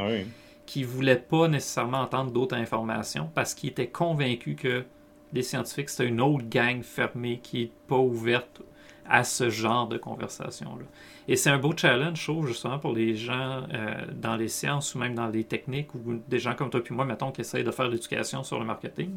[0.66, 4.84] qui ne voulaient pas nécessairement entendre d'autres informations parce qu'ils étaient convaincus que
[5.32, 8.62] les scientifiques, c'était une autre gang fermée qui n'est pas ouverte
[9.08, 10.84] à ce genre de conversation-là.
[11.28, 14.94] Et c'est un beau challenge, je trouve, justement, pour les gens euh, dans les sciences
[14.94, 17.64] ou même dans les techniques ou des gens comme toi et moi, mettons, qui essayent
[17.64, 19.10] de faire l'éducation sur le marketing.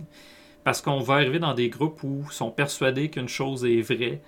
[0.63, 4.21] Parce qu'on va arriver dans des groupes où ils sont persuadés qu'une chose est vraie,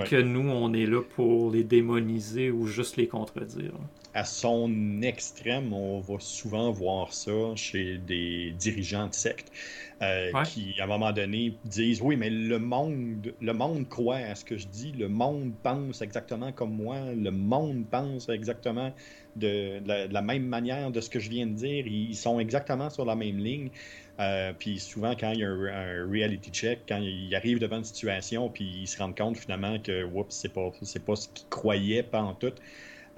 [0.00, 3.72] puis que nous, on est là pour les démoniser ou juste les contredire.
[4.14, 9.50] À son extrême, on va souvent voir ça chez des dirigeants de sectes
[10.02, 14.34] euh, qui, à un moment donné, disent Oui, mais le monde, le monde croit à
[14.34, 18.92] ce que je dis, le monde pense exactement comme moi, le monde pense exactement
[19.36, 23.04] de, la, même manière de ce que je viens de dire, ils sont exactement sur
[23.04, 23.70] la même ligne.
[24.20, 27.84] Euh, puis souvent, quand il y a un, reality check, quand il arrive devant une
[27.84, 31.48] situation, puis il se rend compte finalement que, oups, c'est pas, c'est pas ce qu'il
[31.48, 32.52] croyait, pas en tout,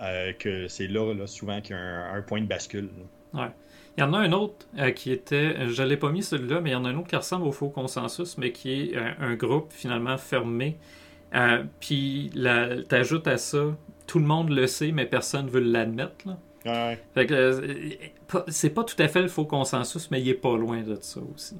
[0.00, 2.88] euh, que c'est là, là, souvent qu'il y a un, point de bascule.
[3.32, 3.48] Ouais.
[3.96, 6.60] Il y en a un autre euh, qui était, je ne l'ai pas mis celui-là,
[6.60, 8.96] mais il y en a un autre qui ressemble au faux consensus, mais qui est
[8.96, 10.78] un groupe finalement fermé.
[11.80, 13.76] puis tu ajoutes à ça,
[14.06, 16.26] tout le monde le sait, mais personne ne veut l'admettre.
[16.64, 16.98] Ouais.
[18.48, 21.20] c'est pas tout à fait le faux consensus, mais il est pas loin de ça
[21.34, 21.56] aussi.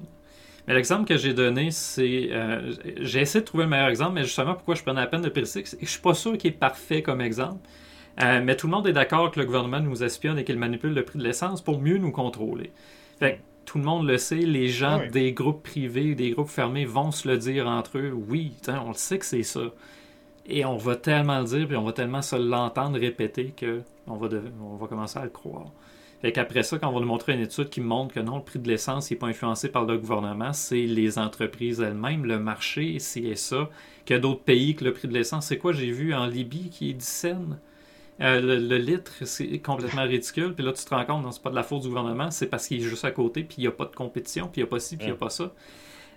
[0.67, 2.29] Mais l'exemple que j'ai donné, c'est.
[2.31, 5.21] Euh, j'ai essayé de trouver le meilleur exemple, mais justement, pourquoi je prends la peine
[5.21, 7.59] de préciser que je suis pas sûr qu'il est parfait comme exemple.
[8.21, 10.93] Euh, mais tout le monde est d'accord que le gouvernement nous espionne et qu'il manipule
[10.93, 12.71] le prix de l'essence pour mieux nous contrôler.
[13.19, 17.11] Fait tout le monde le sait, les gens des groupes privés, des groupes fermés vont
[17.11, 18.11] se le dire entre eux.
[18.13, 19.71] Oui, on le sait que c'est ça.
[20.47, 24.15] Et on va tellement le dire, puis on va tellement se l'entendre répéter que on
[24.15, 24.27] va,
[24.61, 25.71] on va commencer à le croire.
[26.21, 28.43] Fait qu'après ça, quand on va nous montrer une étude qui montre que non, le
[28.43, 32.99] prix de l'essence n'est pas influencé par le gouvernement, c'est les entreprises elles-mêmes, le marché,
[32.99, 33.69] c'est ça.
[34.05, 35.47] Qu'il y a d'autres pays que le prix de l'essence.
[35.47, 37.41] C'est quoi j'ai vu en Libye qui est 10 cents?
[38.21, 40.53] Euh, le, litre, c'est complètement ridicule.
[40.55, 42.47] Puis là, tu te rends compte, non, c'est pas de la faute du gouvernement, c'est
[42.47, 44.63] parce qu'il est juste à côté, puis il n'y a pas de compétition, puis il
[44.63, 45.51] n'y a pas ci, puis il n'y a pas ça.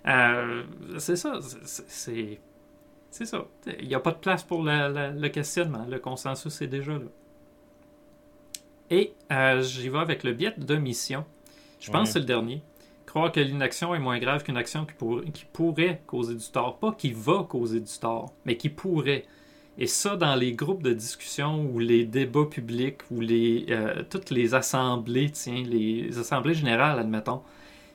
[0.07, 0.63] Euh,
[0.97, 1.39] c'est ça.
[1.65, 2.39] C'est
[3.11, 3.45] c'est ça.
[3.79, 5.85] Il n'y a pas de place pour le questionnement.
[5.89, 7.09] Le consensus est déjà là.
[8.91, 11.25] Et euh, j'y vais avec le biais de mission.
[11.79, 12.61] Je pense que c'est le dernier.
[13.05, 16.77] Croire que l'inaction est moins grave qu'une action qui, qui, pourrait causer du tort.
[16.77, 19.25] Pas qui va causer du tort, mais qui pourrait.
[19.77, 24.29] Et ça, dans les groupes de discussion ou les débats publics ou les, euh, toutes
[24.29, 27.41] les assemblées, tiens, les assemblées générales, admettons,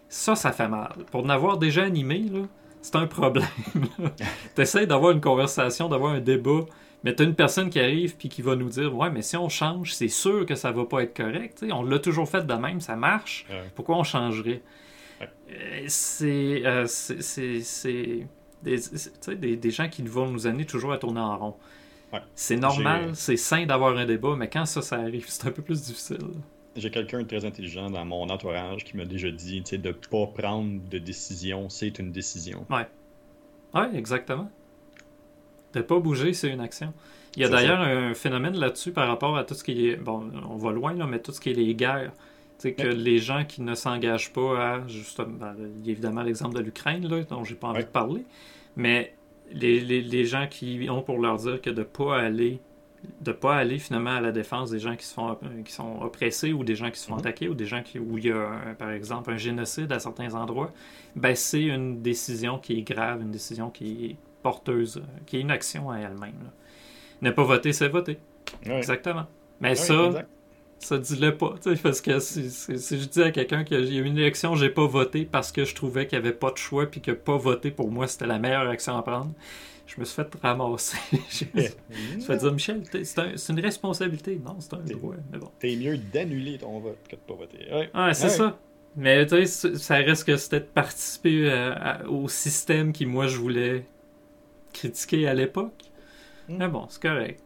[0.08, 0.94] ça, ça fait mal.
[1.10, 2.46] Pour en avoir déjà animé, là,
[2.84, 3.46] c'est un problème.
[4.54, 6.66] tu essaies d'avoir une conversation, d'avoir un débat,
[7.02, 9.38] mais tu as une personne qui arrive puis qui va nous dire Ouais, mais si
[9.38, 11.64] on change, c'est sûr que ça va pas être correct.
[11.72, 13.46] on l'a toujours fait de même, ça marche.
[13.74, 14.60] Pourquoi on changerait?
[15.22, 15.86] Euh,
[16.22, 18.26] euh, C'est.
[18.62, 21.54] des, des, gens qui vont nous amener toujours à tourner en rond.
[22.34, 25.62] C'est normal, c'est sain d'avoir un débat, mais quand ça, ça arrive, c'est un peu
[25.62, 26.18] plus difficile
[26.76, 30.26] j'ai quelqu'un de très intelligent dans mon entourage qui m'a déjà dit de ne pas
[30.26, 32.66] prendre de décision, c'est une décision.
[32.70, 32.86] Ouais.
[33.74, 34.50] Oui, exactement.
[35.72, 36.92] De pas bouger, c'est une action.
[37.36, 39.96] Il y a d'ailleurs un phénomène là-dessus par rapport à tout ce qui est.
[39.96, 42.12] Bon, on va loin, là, mais tout ce qui est les guerres.
[42.58, 44.86] Tu sais, que les gens qui ne s'engagent pas à.
[44.86, 47.88] Justement, ben, il y a évidemment l'exemple de l'Ukraine, là, dont j'ai pas envie de
[47.88, 48.24] parler.
[48.76, 49.14] Mais
[49.50, 52.60] les, les, les, gens qui ont pour leur dire que de ne pas aller
[53.20, 56.52] de pas aller finalement à la défense des gens qui, se font, qui sont oppressés
[56.52, 57.20] ou des gens qui se font mm-hmm.
[57.20, 60.34] attaquer ou des gens qui, où il y a, par exemple, un génocide à certains
[60.34, 60.72] endroits,
[61.16, 65.50] ben, c'est une décision qui est grave, une décision qui est porteuse, qui est une
[65.50, 66.50] action à elle-même.
[67.22, 68.18] Ne pas voter, c'est voter.
[68.66, 69.26] Exactement.
[69.60, 70.26] Mais ça,
[70.78, 71.54] ça dis-le pas.
[71.82, 74.86] Parce que si, je dis à quelqu'un qu'il y a eu une élection, j'ai pas
[74.86, 77.70] voté parce que je trouvais qu'il n'y avait pas de choix puis que pas voter
[77.70, 79.32] pour moi c'était la meilleure action à prendre,
[79.86, 80.98] je me suis fait ramasser.
[81.12, 84.40] je me suis fait dire, Michel, c'est une responsabilité.
[84.44, 85.14] Non, c'est un droit.
[85.30, 85.50] Mais bon.
[85.58, 87.88] T'es mieux d'annuler ton vote que de pas voter.
[87.94, 88.58] Ouais, c'est ça.
[88.96, 93.38] Mais tu sais, ça reste que c'était de participer euh, au système qui, moi, je
[93.38, 93.86] voulais
[94.72, 95.90] critiquer à l'époque.
[96.48, 96.58] Hmm.
[96.58, 97.42] Mais bon, c'est correct.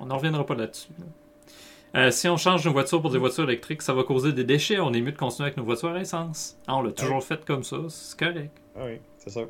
[0.00, 0.88] On n'en reviendra pas là-dessus.
[1.94, 4.78] Euh, si on change nos voitures pour des voitures électriques, ça va causer des déchets.
[4.78, 6.58] On est mieux de continuer avec nos voitures à essence.
[6.66, 8.50] Ah, on l'a toujours fait comme ça, c'est correct.
[8.76, 9.42] Ah oui, c'est ça.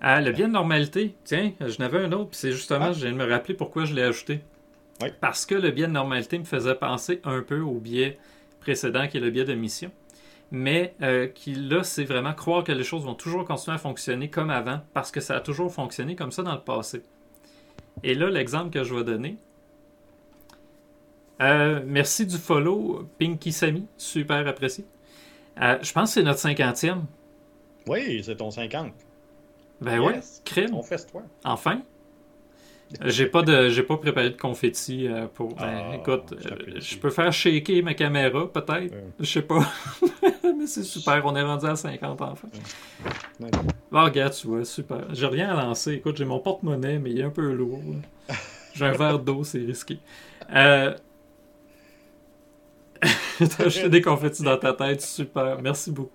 [0.00, 1.14] Ah, le bien de normalité.
[1.24, 2.92] Tiens, je n'avais un autre, puis c'est justement, ah.
[2.92, 4.40] je viens de me rappeler pourquoi je l'ai ajouté.
[5.02, 5.08] Oui.
[5.20, 8.18] Parce que le biais de normalité me faisait penser un peu au biais
[8.60, 9.90] précédent qui est le biais de mission.
[10.50, 14.30] Mais euh, qui, là, c'est vraiment croire que les choses vont toujours continuer à fonctionner
[14.30, 17.02] comme avant parce que ça a toujours fonctionné comme ça dans le passé.
[18.02, 19.36] Et là, l'exemple que je vais donner,
[21.42, 23.86] euh, merci du follow, Pinky Sami.
[23.96, 24.84] Super apprécié.
[25.60, 27.04] Euh, je pense que c'est notre cinquantième.
[27.86, 28.92] Oui, c'est ton 50.
[29.80, 30.14] Ben oui,
[30.44, 30.74] crime.
[30.74, 31.22] On fait toi.
[31.44, 31.82] Enfin.
[33.04, 35.54] J'ai pas de j'ai pas préparé de confetti euh, pour.
[35.56, 36.34] Ben, ah, écoute,
[36.78, 38.94] je peux faire shaker ma caméra peut-être.
[39.20, 39.60] Je sais pas.
[40.58, 42.48] Mais c'est super, on est rendu à 50 enfin.
[43.90, 45.04] Bon, regarde, tu vois, super.
[45.12, 45.92] J'ai rien à lancer.
[45.92, 47.80] Écoute, j'ai mon porte-monnaie, mais il est un peu lourd.
[48.74, 49.98] J'ai un verre d'eau, c'est risqué.
[50.54, 50.94] Euh,
[53.38, 55.60] T'as acheté des confettis dans ta tête, super.
[55.62, 56.10] Merci beaucoup.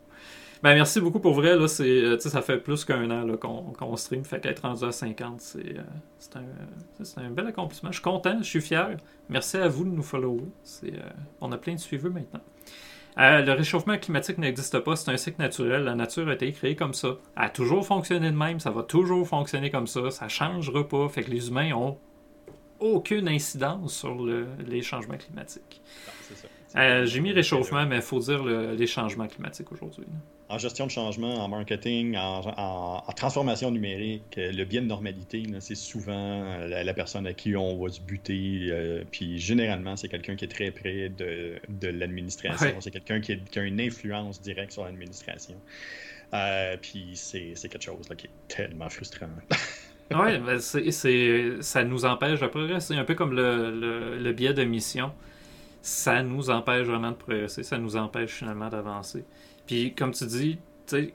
[0.64, 1.58] Ben, merci beaucoup pour vrai.
[1.58, 4.24] Là, c'est, euh, ça fait plus qu'un an qu'on, stream.
[4.24, 5.82] Fait qu'être rendu à 50, c'est, euh,
[6.20, 7.92] c'est, un, un, bel accomplissement.
[7.92, 8.96] Je suis content, je suis fier.
[9.28, 10.46] Merci à vous de nous follower.
[10.64, 11.10] C'est, euh,
[11.42, 12.40] on a plein de suiveurs maintenant.
[13.18, 15.84] le réchauffement climatique n'existe pas, c'est un cycle naturel.
[15.84, 17.18] La nature a été créée comme ça.
[17.36, 20.12] Elle a toujours fonctionné de même, ça va toujours fonctionner comme ça.
[20.12, 21.10] Ça ne changera pas.
[21.10, 21.98] Fait que les humains ont
[22.80, 25.82] aucune incidence sur les changements climatiques.
[26.76, 30.06] Euh, j'ai mis réchauffement, mais il faut dire les changements climatiques aujourd'hui.
[30.50, 35.76] En gestion de changement, en marketing, en, transformation numérique, euh, le bien de normalité, c'est
[35.76, 38.72] souvent euh, la, personne à qui on va se buter.
[39.12, 42.76] puis généralement, c'est quelqu'un qui est très près de, l'administration.
[42.80, 45.56] C'est quelqu'un qui, a une influence directe sur l'administration.
[46.82, 49.28] puis c'est quelque chose qui est tellement frustrant.
[50.12, 52.94] oui, ben ça nous empêche de progresser.
[52.94, 55.12] C'est un peu comme le, le biais de mission
[55.84, 59.26] ça nous empêche vraiment de progresser, ça nous empêche finalement d'avancer.
[59.68, 60.58] Puis comme tu dis,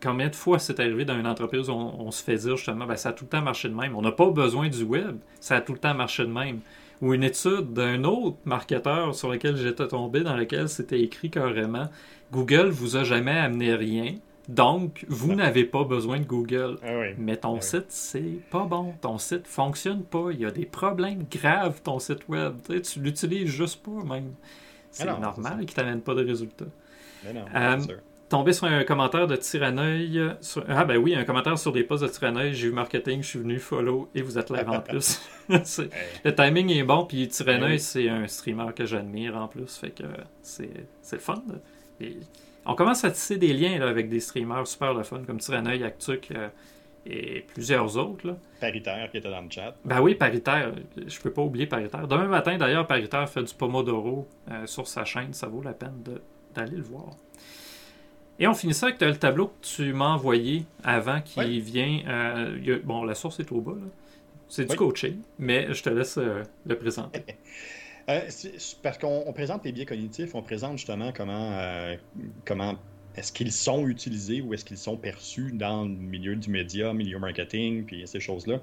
[0.03, 2.97] combien de fois c'est arrivé dans une entreprise où on, se fait dire justement, ben,
[2.97, 3.97] ça a tout le temps marché de même.
[3.97, 6.61] On n'a pas besoin du web, ça a tout le temps marché de même.
[7.01, 11.89] Ou une étude d'un autre marketeur sur lequel j'étais tombé, dans lequel c'était écrit carrément,
[12.31, 14.17] Google vous a jamais amené rien,
[14.49, 16.79] donc, vous n'avez pas besoin de Google.
[16.83, 18.95] Ah Mais ton ah site, c'est pas bon.
[19.03, 20.31] Ton site fonctionne pas.
[20.33, 22.57] Il y a des problèmes graves, ton site web.
[22.83, 24.33] Tu, l'utilises juste pas, même.
[24.91, 26.65] C'est ah normal qu'il t'amène pas de résultats.
[27.27, 27.77] euh,
[28.31, 30.19] tombé sur un commentaire de Tyranneuil.
[30.67, 32.55] Ah, ben oui, un commentaire sur des posts de Tyranneuil.
[32.55, 35.21] J'ai eu marketing, je suis venu follow et vous êtes là en plus.
[35.51, 39.77] Le timing est bon, puis Tyranneuil, c'est un streamer que j'admire en plus.
[39.77, 40.05] Fait que
[40.41, 40.71] c'est
[41.13, 41.43] le fun.
[42.69, 46.29] On commence à tisser des liens avec des streamers super le fun, comme Tyrannoy, Actuc
[46.33, 46.49] euh,
[47.07, 48.37] et plusieurs autres.
[48.61, 49.75] Paritaire qui était dans le chat.
[49.87, 50.75] Ben oui, Paritaire.
[50.95, 52.07] Je peux pas oublier Paritaire.
[52.07, 55.33] Demain matin, d'ailleurs, Paritaire fait du Pomodoro euh, sur sa chaîne.
[55.33, 56.05] Ça vaut la peine
[56.55, 57.17] d'aller le voir.
[58.39, 62.03] Et on finit ça avec le tableau que tu m'as envoyé avant qui vient.
[62.07, 63.73] Euh, bon, la source est au bas.
[64.47, 67.25] C'est du coaching, mais je te laisse le présenter.
[68.09, 68.29] Euh,
[68.83, 71.97] parce qu'on présente les biais cognitifs, on présente justement comment, euh,
[72.47, 72.79] comment
[73.19, 77.19] est-ce qu'ils sont utilisés ou est-ce qu'ils sont perçus dans le milieu du média, milieu
[77.19, 78.61] marketing, puis ces choses-là.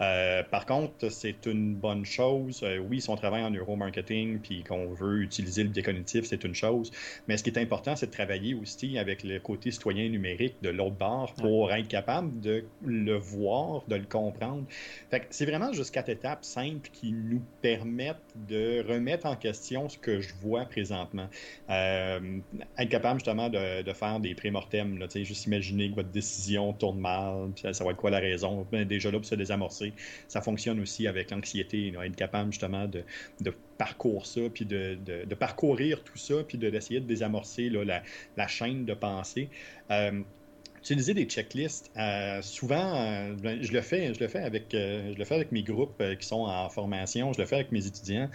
[0.00, 2.60] Euh, par contre, c'est une bonne chose.
[2.62, 6.42] Euh, oui, si on travaille en neuromarketing, puis qu'on veut utiliser le biais cognitif, c'est
[6.44, 6.90] une chose.
[7.28, 10.70] Mais ce qui est important, c'est de travailler aussi avec le côté citoyen numérique de
[10.70, 14.64] l'autre bord pour être capable de le voir, de le comprendre.
[15.10, 19.98] Fait c'est vraiment juste quatre étapes simples qui nous permettent de remettre en question ce
[19.98, 21.28] que je vois présentement.
[21.70, 22.38] Euh,
[22.78, 25.06] être capable justement de, de faire des pré-mortems.
[25.14, 28.66] Juste imaginer que votre décision tourne mal, ça va être quoi la raison?
[28.70, 29.92] Ben, déjà là, pour se désamorcer.
[30.28, 33.02] Ça fonctionne aussi avec l'anxiété, être capable justement de,
[33.40, 38.02] de parcourir ça, puis de, de, parcourir tout ça, puis d'essayer de, désamorcer la,
[38.36, 39.48] la, chaîne de pensée.
[39.90, 40.22] Euh,
[40.80, 41.90] utiliser des checklists.
[41.96, 45.34] Euh, souvent, euh, ben, je le fais, je le fais avec, euh, je le fais
[45.34, 48.28] avec mes groupes qui sont en formation, je le fais avec mes étudiants.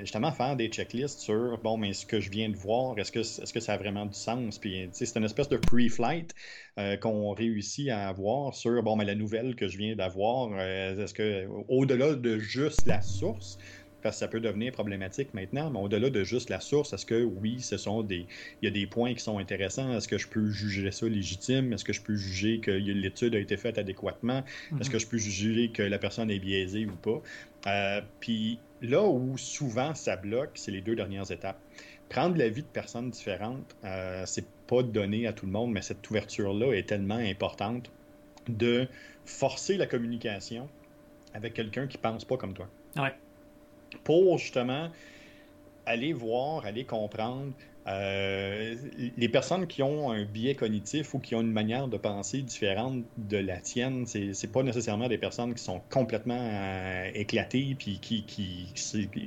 [0.00, 3.20] justement, faire des checklists sur bon, mais ce que je viens de voir, est-ce que,
[3.20, 4.58] est-ce que ça a vraiment du sens?
[4.58, 6.34] Puis, c'est une espèce de pre-flight
[7.00, 11.46] qu'on réussit à avoir sur bon, mais la nouvelle que je viens d'avoir, est-ce que
[11.68, 13.58] au-delà de juste la source,
[14.02, 17.22] parce que ça peut devenir problématique maintenant, mais au-delà de juste la source, est-ce que
[17.22, 18.26] oui, ce sont des.
[18.60, 19.96] Il y a des points qui sont intéressants?
[19.96, 21.72] Est-ce que je peux juger ça légitime?
[21.72, 24.42] Est-ce que je peux juger que l'étude a été faite adéquatement?
[24.80, 24.92] Est-ce mhm.
[24.92, 27.22] que je peux juger que la personne est biaisée ou pas?
[27.66, 31.60] Euh, puis là où souvent ça bloque, c'est les deux dernières étapes.
[32.08, 36.08] Prendre l'avis de personnes différentes, euh, c'est pas donné à tout le monde, mais cette
[36.10, 37.90] ouverture-là est tellement importante
[38.48, 38.86] de
[39.24, 40.68] forcer la communication
[41.32, 42.68] avec quelqu'un qui pense pas comme toi.
[42.96, 43.14] Ouais
[44.04, 44.90] pour justement
[45.86, 47.52] aller voir, aller comprendre
[47.88, 48.76] euh,
[49.16, 53.02] les personnes qui ont un biais cognitif ou qui ont une manière de penser différente
[53.16, 58.22] de la tienne, c'est, pas nécessairement des personnes qui sont complètement euh, éclatées puis qui,
[58.24, 58.68] qui,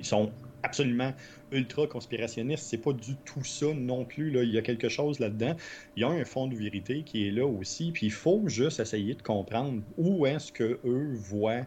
[0.04, 0.32] sont
[0.64, 1.12] absolument
[1.52, 2.64] ultra conspirationnistes.
[2.64, 4.32] C'est pas du tout ça non plus.
[4.32, 4.44] Là.
[4.44, 5.56] Il y a quelque chose là-dedans.
[5.98, 7.92] Il y a un fond de vérité qui est là aussi.
[7.92, 11.66] Puis il faut juste essayer de comprendre où est-ce que eux voient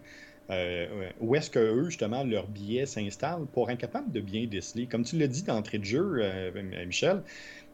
[0.50, 3.80] euh, où est-ce que eux, justement, leur biais s'installe pour être
[4.10, 4.86] de bien déceler?
[4.86, 7.22] Comme tu l'as dit d'entrée de jeu, euh, Michel,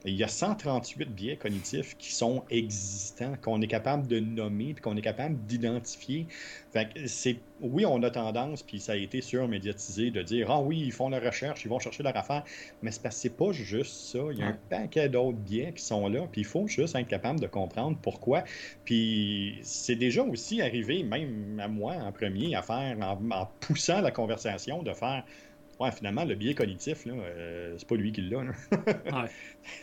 [0.04, 4.82] il y a 138 biais cognitifs qui sont existants, qu'on est capable de nommer, puis
[4.82, 6.26] qu'on est capable d'identifier.
[7.06, 10.92] c'est, oui, on a tendance, puis ça a été surmédiatisé, de dire Ah oui, ils
[10.92, 12.44] font la recherche, ils vont chercher leur affaire.
[12.82, 14.18] Mais c'est parce que c'est pas juste ça.
[14.32, 17.08] Il y a un paquet d'autres biais qui sont là, puis il faut juste être
[17.08, 18.44] capable de comprendre pourquoi.
[18.84, 24.10] Puis c'est déjà aussi arrivé, même à moi en premier, à faire, en poussant la
[24.10, 25.24] conversation, de faire
[25.80, 28.44] Ouais, finalement, le biais cognitif, là, euh, c'est pas lui qui l'a.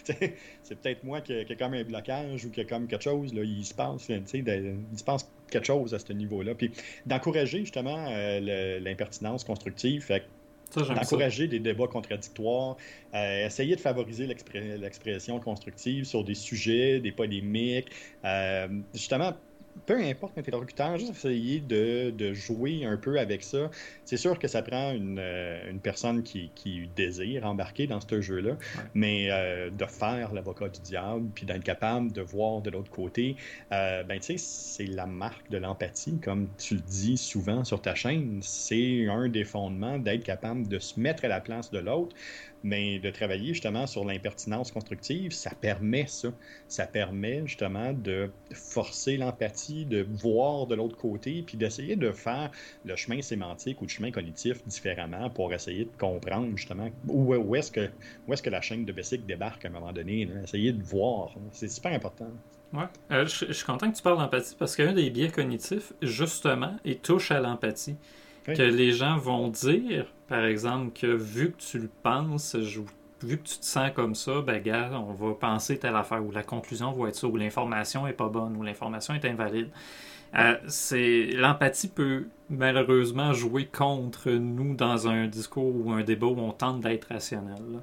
[0.04, 3.34] c'est peut-être moi qui, qui a comme un blocage ou qui a comme quelque chose,
[3.34, 6.56] là, il se passe, il se passe quelque chose à ce niveau-là.
[6.56, 6.72] Puis
[7.06, 10.24] d'encourager justement euh, l'impertinence constructive, fait
[10.74, 12.78] d'encourager des débats contradictoires,
[13.14, 17.92] euh, essayer de favoriser l'expression constructive sur des sujets, des polémiques,
[18.94, 19.34] justement
[19.86, 23.70] peu importe l'interlocuteur, juste essayer de, jouer un peu avec ça.
[24.06, 26.52] C'est sûr que ça prend une, euh, personne qui,
[26.96, 28.58] désire embarquer dans ce jeu-là,
[28.94, 33.36] mais euh, de faire l'avocat du diable, puis d'être capable de voir de l'autre côté,
[33.72, 37.82] euh, ben tu sais, c'est la marque de l'empathie, comme tu le dis souvent sur
[37.82, 38.40] ta chaîne.
[38.42, 42.16] C'est un des fondements d'être capable de se mettre à la place de l'autre
[42.64, 46.30] mais de travailler justement sur l'impertinence constructive, ça permet ça.
[46.68, 52.52] Ça permet justement de forcer l'empathie, de voir de l'autre côté, puis d'essayer de faire
[52.86, 57.72] le chemin sémantique ou le chemin cognitif différemment pour essayer de comprendre justement où, est-ce
[57.72, 60.28] que, est que la chaîne de Bessic débarque à un moment donné.
[60.44, 61.32] Essayer de voir.
[61.52, 62.30] C'est super important.
[62.74, 62.86] Ouais.
[63.12, 66.78] Euh, je, je, suis content que tu parles d'empathie parce qu'un des biais cognitifs, justement,
[66.86, 67.98] il touche à l'empathie
[68.46, 73.44] que les gens vont dire, par exemple, que vu que tu le penses, vu que
[73.44, 76.92] tu te sens comme ça, ben gars, on va penser telle affaire, ou la conclusion
[76.92, 79.70] va être ça, ou l'information est pas bonne, ou l'information est invalide.
[80.36, 86.40] Euh, c'est l'empathie peut malheureusement jouer contre nous dans un discours ou un débat où
[86.40, 87.82] on tente d'être rationnel.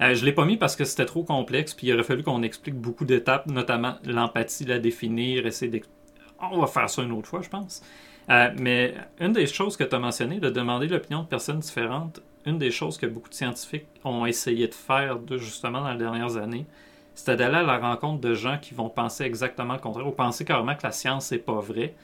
[0.00, 2.42] Euh, je l'ai pas mis parce que c'était trop complexe, puis il aurait fallu qu'on
[2.42, 5.98] explique beaucoup d'étapes, notamment l'empathie, la définir, essayer d'expliquer.
[6.40, 7.82] On va faire ça une autre fois, je pense.
[8.30, 12.20] Euh, mais une des choses que tu as mentionné, de demander l'opinion de personnes différentes,
[12.46, 16.36] une des choses que beaucoup de scientifiques ont essayé de faire justement dans les dernières
[16.36, 16.66] années,
[17.14, 20.44] c'était d'aller à la rencontre de gens qui vont penser exactement le contraire ou penser
[20.44, 21.94] carrément que la science n'est pas vraie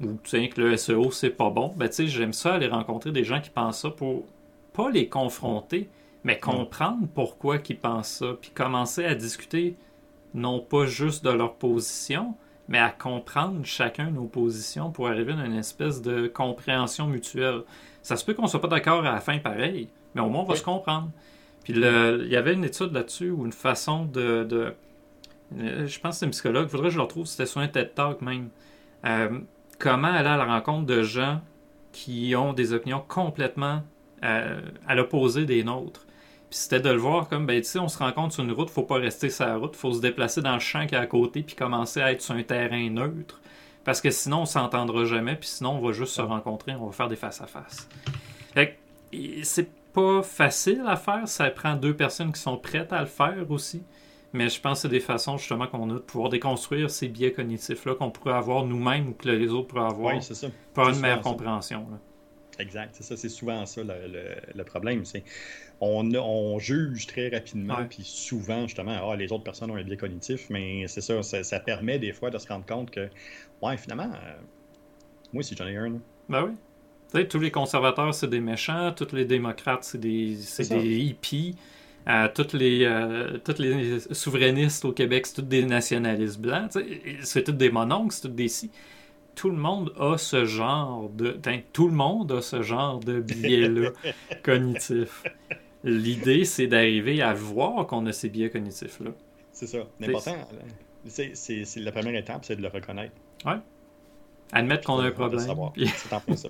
[0.00, 1.72] ou que le SEO c'est pas bon.
[1.76, 4.24] Ben, j'aime ça aller rencontrer des gens qui pensent ça pour
[4.72, 5.88] pas les confronter,
[6.24, 9.76] mais comprendre pourquoi ils pensent ça, puis commencer à discuter
[10.34, 12.34] non pas juste de leur position,
[12.68, 17.62] mais à comprendre chacun nos positions pour arriver à une espèce de compréhension mutuelle.
[18.02, 20.46] Ça se peut qu'on soit pas d'accord à la fin pareil, mais au moins on
[20.46, 21.10] va se comprendre.
[21.64, 24.74] Puis il y avait une étude là-dessus ou une façon de,
[25.58, 27.60] euh, je pense que c'est un psychologue, il faudrait que je le retrouve, c'était sur
[27.60, 28.48] un TED Talk même.
[29.04, 29.40] Euh,
[29.78, 31.40] comment aller à la rencontre de gens
[31.92, 33.82] qui ont des opinions complètement
[34.24, 36.06] euh, à l'opposé des nôtres.
[36.52, 38.68] Puis c'était de le voir comme, ben, tu sais, on se rencontre sur une route,
[38.68, 41.06] faut pas rester sur la route, faut se déplacer dans le champ qui est à
[41.06, 43.40] côté, puis commencer à être sur un terrain neutre.
[43.84, 46.92] Parce que sinon, on s'entendra jamais, puis sinon, on va juste se rencontrer, on va
[46.92, 47.88] faire des face-à-face.
[48.52, 48.78] Fait
[49.42, 53.50] c'est pas facile à faire, ça prend deux personnes qui sont prêtes à le faire
[53.50, 53.82] aussi.
[54.34, 57.32] Mais je pense que c'est des façons justement qu'on a de pouvoir déconstruire ces biais
[57.32, 60.48] cognitifs-là qu'on pourrait avoir nous-mêmes ou que les autres pourraient avoir Oui, c'est ça.
[60.74, 61.86] pour une C'est meilleure compréhension.
[61.90, 61.96] là.
[62.58, 65.06] Exact, c'est ça, c'est souvent ça le, le- le problème.
[65.06, 65.24] C'est
[65.82, 70.48] on, juge très rapidement, puis souvent justement, ah, les autres personnes ont un biais cognitif,
[70.48, 73.08] mais c'est ça, ça, ça permet des fois de se rendre compte que,
[73.62, 74.34] ouais, finalement, euh,
[75.32, 75.90] moi aussi j'en ai un.
[75.90, 75.98] là.
[76.28, 76.52] Ben oui.
[77.12, 78.92] Tu sais, tous les conservateurs, c'est des méchants.
[78.92, 80.78] Tous les démocrates, c'est des, c'est C'est ça.
[80.78, 81.56] des hippies.
[82.08, 86.70] Euh, tous les, euh, tous les souverainistes au Québec, c'est tous des nationalistes blancs.
[86.72, 88.70] Tu sais, C'est tous des mononcles, c'est tous des si.
[89.34, 91.38] Tout le monde a ce genre de.
[91.72, 93.90] tout le monde a ce genre de biais-là
[94.42, 95.22] cognitif.
[95.84, 99.10] L'idée, c'est d'arriver à voir qu'on a ces biais cognitifs-là.
[99.52, 99.78] C'est ça.
[100.00, 100.44] L'important, là,
[101.34, 103.12] c'est la première étape, c'est de le reconnaître.
[104.52, 105.46] Admettre qu'on a un problème.
[105.72, 106.48] puis- C'est en plein ça.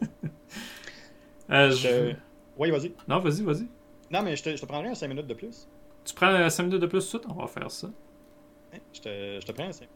[1.51, 2.15] Euh, je- Je-
[2.59, 2.93] Oui, vas-y.
[3.09, 3.67] Non, vas-y, vas-y.
[4.11, 5.67] Non, mais je te, je te prendrai un 5 minutes de plus.
[6.05, 7.89] Tu prends 5 minutes de plus tout de suite, on va faire ça.
[8.75, 8.79] Hein?
[8.93, 9.89] Je te, je te prends un 5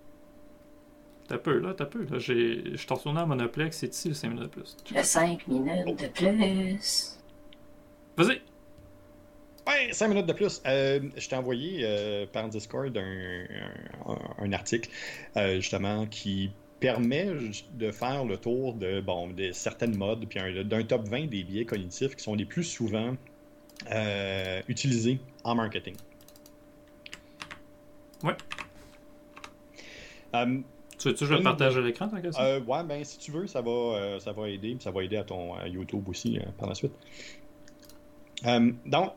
[1.28, 2.04] T'as peu, là, t'as peu.
[2.08, 2.18] Là.
[2.20, 2.62] J'ai...
[2.70, 4.76] Je suis retourné à Monoplex, c'est ici le 5 minutes de plus.
[4.94, 7.18] Le 5 minutes de plus.
[8.16, 8.40] Vas-y!
[9.66, 10.62] Ouais, 5 minutes de plus.
[10.66, 13.44] Euh, je t'ai envoyé euh, par Discord un,
[14.06, 14.88] un- un article,
[15.36, 17.28] euh, justement, qui permet
[17.74, 21.42] de faire le tour de, bon, de certaines modes, puis un- d'un top 20 des
[21.42, 23.16] biais cognitifs qui sont les plus souvent
[24.68, 25.94] utilisés en marketing.
[28.22, 28.34] Ouais.
[30.98, 32.42] Tu veux-tu que je le Une- partage à l'écran, tant que ça?
[32.42, 35.16] euh, ouais, ben si tu veux, ça va, ça va aider, puis ça va aider
[35.16, 36.92] à ton à YouTube aussi par la suite.
[38.44, 39.12] Euh, donc,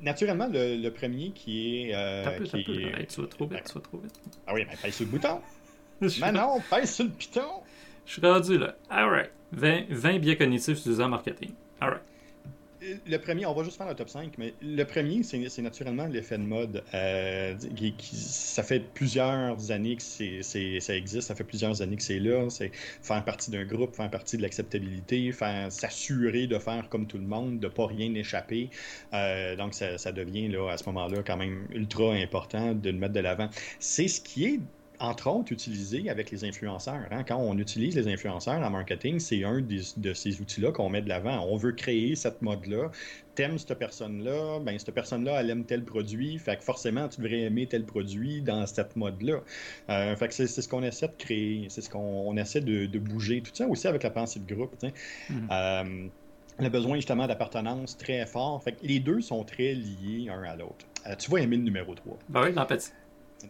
[0.00, 1.94] naturellement, le, le premier qui est.
[1.94, 2.80] euh, T'as peu, t'as qui peu.
[2.80, 4.14] est- Hey, tu vas trop vite, tu vas trop vite.
[4.46, 5.40] Ah oui, mais pèse sur le bouton.
[6.20, 7.42] Mais non, pèse sur le piton.
[8.06, 8.74] je suis rendu là.
[8.90, 9.30] Alright.
[9.52, 11.50] 20, 20 biais cognitifs utilisés en marketing.
[11.80, 12.02] Alright.
[13.06, 16.36] Le premier, on va juste faire le top 5, mais le premier, c'est naturellement l'effet
[16.36, 16.82] de mode.
[16.94, 22.18] Euh, qui- ça fait plusieurs années que ça existe, ça fait plusieurs années que c'est
[22.18, 22.50] là.
[22.50, 25.32] C'est faire partie d'un groupe, faire partie de l'acceptabilité,
[25.68, 28.68] s'assurer de faire comme tout le monde, de pas rien échapper.
[29.12, 32.98] Euh, donc, ça, ça devient là, à ce moment-là quand même ultra important de le
[32.98, 33.48] mettre de l'avant.
[33.78, 34.60] C'est ce qui est
[35.02, 37.08] entre autres, utilisé avec les influenceurs.
[37.10, 37.24] hein.
[37.26, 41.02] Quand on utilise les influenceurs en marketing, c'est un des- de ces outils-là qu'on met
[41.02, 41.44] de l'avant.
[41.50, 42.90] On veut créer cette mode-là.
[43.34, 47.40] T'aimes cette personne-là, ben cette personne-là, elle aime tel produit, fait que forcément, tu devrais
[47.40, 49.40] aimer tel produit dans cette mode-là.
[49.90, 51.98] Euh, fait que c'est ce qu'on essaie de créer, c'est ce qu'on
[52.28, 53.40] on essaie de, de bouger.
[53.40, 54.76] Tout ça aussi avec la pensée de groupe.
[55.30, 55.48] Mhm.
[55.50, 56.06] Euh,
[56.60, 58.62] le besoin justement d'appartenance très fort.
[58.62, 60.86] Fait que les deux sont très liés un à l'autre.
[61.08, 62.18] Euh, tu vas aimer le numéro 3.
[62.28, 62.90] Ben oui, l'empathie.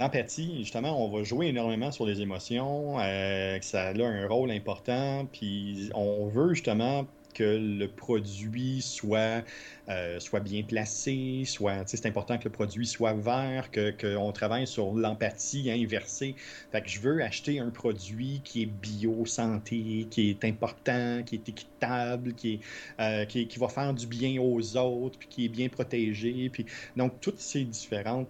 [0.00, 5.26] L'empathie, justement, on va jouer énormément sur les émotions, euh, ça a un rôle important,
[5.30, 9.42] puis on veut justement que le produit soit,
[9.88, 14.92] euh, bien placé, soit, c'est important que le produit soit vert, que qu'on travaille sur
[14.92, 16.34] l'empathie inversée.
[16.70, 21.36] Fait que je veux acheter un produit qui est bio santé, qui est important, qui
[21.36, 22.60] est équitable, qui, est,
[23.00, 26.50] euh, va faire du bien aux autres, puis qui est bien protégé.
[26.50, 26.66] Puis,
[26.96, 28.28] donc, toutes ces différentes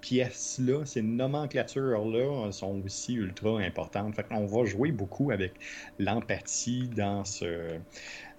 [0.00, 4.14] pièces-là, ces nomenclatures-là sont aussi ultra importantes.
[4.14, 5.54] Fait qu'on va jouer beaucoup avec
[5.98, 7.78] l'empathie dans ce,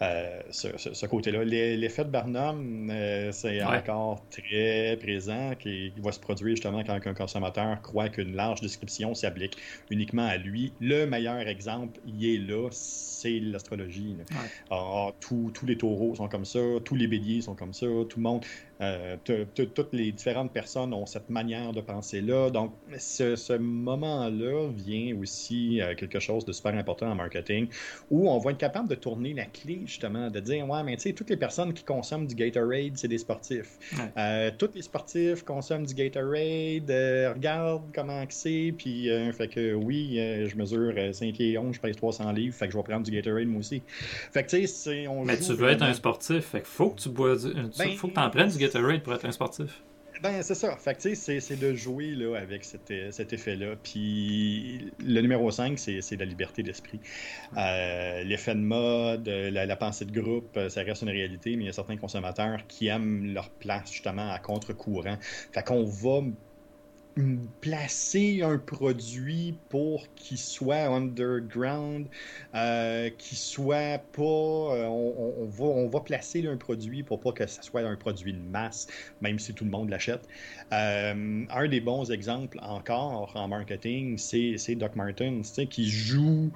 [0.01, 1.43] euh, ce, ce- ce côté-là.
[1.43, 3.77] L'e- L'effet de Barnum, euh, c'est Ouais.
[3.77, 8.61] encore très présent, qui, qui va se produire justement quand un consommateur croit qu'une large
[8.61, 9.57] description s'applique
[9.89, 10.73] uniquement à lui.
[10.79, 14.15] Le meilleur exemple, il est là, c'est l'astrologie.
[14.17, 14.23] là.
[14.41, 14.47] Ouais.
[14.71, 18.17] Ah, tous tous les taureaux sont comme ça, tous les béliers sont comme ça, tout
[18.17, 18.43] le monde,
[18.81, 22.49] euh, toutes les différentes personnes ont cette manière de penser-là.
[22.49, 27.67] Donc, ce, ce moment-là vient aussi quelque chose de super important en marketing,
[28.09, 31.03] où on va être capable de tourner la clé, justement, de dire, ouais, mais tu
[31.03, 33.77] sais, toutes les personnes qui consomment du Gatorade, c'est des sportifs.
[33.97, 34.11] Ouais.
[34.17, 39.73] Euh, tous les sportifs consomment du Gatorade, euh, regarde comment c'est, puis euh, fait que
[39.73, 42.77] oui, euh, je mesure euh, 5 pieds 11, je pèse 300 livres, fait que je
[42.77, 43.81] vais prendre du Gatorade moi aussi.
[44.31, 46.89] Fait que tu sais, on Mais joue tu veux être un sportif, fait que faut
[46.91, 47.53] que tu bois du...
[47.77, 49.81] Ben, faut que t'en prennes du Gatorade pour être un sportif.
[50.22, 50.78] Ben, c'est ça.
[50.78, 53.76] Fait c'est- de jouer là, avec cet, effet-là.
[53.82, 56.99] Puis le numéro 5, c'est la liberté d'esprit.
[57.57, 61.63] Euh, L'effet de mode, euh, la, pensée de groupe, euh, ça reste une réalité, mais
[61.63, 65.17] il y a certains consommateurs qui aiment leur place justement à contre-courant.
[65.53, 66.22] Fait qu'on va
[67.59, 72.07] placer un produit pour qu'il soit underground,
[72.55, 74.22] euh, qu'il soit pas.
[74.22, 78.88] euh, on, va, placer un produit pour pas que ça soit un produit de masse,
[79.22, 80.28] même si tout le monde l'achète.
[80.74, 86.51] Euh, un des bons exemples encore en marketing, c'est Doc Martens, qui joue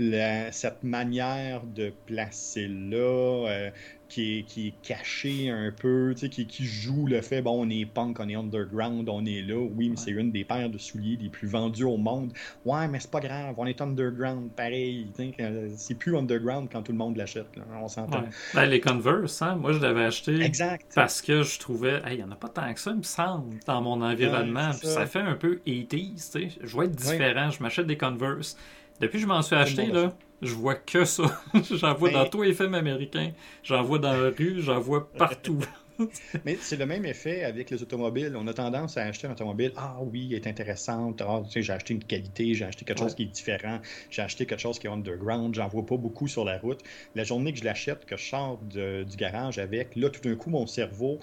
[0.00, 3.70] la- cette manière de placer là, euh,
[4.08, 7.64] qui, est, qui est cachée un peu, tu sais, qui, qui joue le fait, bon,
[7.64, 9.56] on est punk, on est underground, on est là.
[9.58, 12.32] Oui, mais c'est une des paires de souliers les plus vendues au monde.
[12.64, 15.12] Ouais, mais c'est pas grave, on est underground, pareil.
[15.16, 17.46] que C'est plus underground quand tout le monde l'achète,
[17.80, 18.22] on s'entend.
[18.22, 18.28] Ouais.
[18.54, 20.90] Ben, les Converse, hein, moi je l'avais acheté Exact.
[20.94, 23.58] parce que je trouvais, il n'y en a pas tant que ça, il me semble,
[23.66, 24.70] dans mon environnement.
[24.70, 24.94] Ouais, ça.
[24.94, 25.06] ça.
[25.06, 26.58] fait un peu 80s, tu sais.
[26.64, 28.56] Je veux être différent, je m'achète des Converse.
[29.00, 31.24] Depuis que je m'en suis acheté, là, je vois que ça.
[31.70, 33.32] j'en vois Ben- dans tous les films américains,
[33.62, 35.58] j'en vois dans la rue, j'en vois partout.
[36.44, 38.34] Mais c'est le même effet avec les automobiles.
[38.36, 39.72] On a tendance à acheter un automobile.
[39.76, 41.20] Ah oui, elle est intéressante.
[41.22, 43.80] Ah, tu sais, j'ai acheté une qualité, j'ai acheté quelque chose qui est différent,
[44.10, 46.80] j'ai acheté quelque chose qui est underground, j'en vois pas beaucoup sur la route.
[47.14, 50.36] La journée que je l'achète, que je sors de- du garage avec, là, tout d'un
[50.36, 51.20] coup, mon cerveau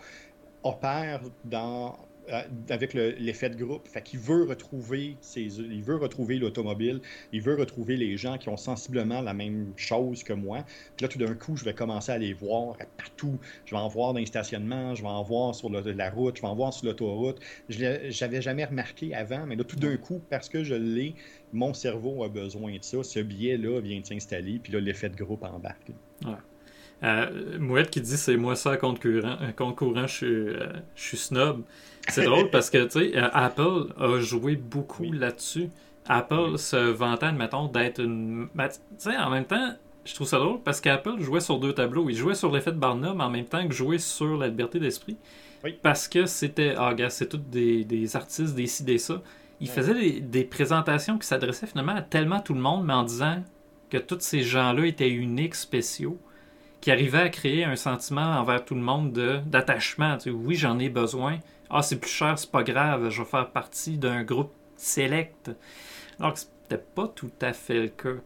[0.63, 3.87] opère dans euh, avec le- l'effet de groupe.
[3.87, 7.01] Fait qu'il veut retrouver ses, il veut retrouver l'automobile,
[7.31, 10.63] il veut retrouver les gens qui ont sensiblement la même chose que moi.
[10.95, 13.39] Puis là, tout d'un coup, je vais commencer à les voir partout.
[13.65, 16.41] Je vais en voir dans les stationnements, je vais en voir sur la route, je
[16.41, 17.39] vais en voir sur l'autoroute.
[17.69, 21.15] Je j'avais jamais remarqué avant, mais là, tout d'un coup, parce que je l'ai,
[21.53, 23.03] mon cerveau a besoin de ça.
[23.03, 25.91] Ce biais-là vient de s'installer, puis là, l'effet de groupe embarque.
[27.03, 30.67] Euh, Mouette qui dit c'est moi ça compte courant, euh, compte courant je suis, euh,
[30.95, 31.61] je suis snob.
[32.09, 35.11] C'est drôle parce que tu sais, Apple a joué beaucoup Oui.
[35.11, 35.69] là-dessus.
[36.07, 36.57] Apple Oui.
[36.59, 38.47] se vantait, admettons, d'être une.
[38.55, 39.75] ben, tu sais, en même temps,
[40.05, 42.09] je trouve ça drôle parce qu'Apple jouait sur deux tableaux.
[42.09, 45.17] Il jouait sur l'effet de Barnum en même temps que jouait sur la liberté d'esprit.
[45.63, 45.77] Oui.
[45.81, 46.73] Parce que c'était.
[46.77, 49.21] Ah, gars, c'est tous des, des artistes, des ci, des ça.
[49.59, 49.73] Il Ouais.
[49.75, 53.43] faisait des, des présentations qui s'adressaient finalement à tellement tout le monde, mais en disant
[53.89, 56.17] que tous ces gens-là étaient uniques, spéciaux
[56.81, 60.17] qui arrivait à créer un sentiment envers tout le monde de d'attachement.
[60.27, 61.39] Oui, j'en ai besoin.
[61.69, 65.51] Ah, c'est plus cher, c'est pas grave, je vais faire partie d'un groupe select.
[66.19, 68.21] Alors que c'était pas tout à fait le cas.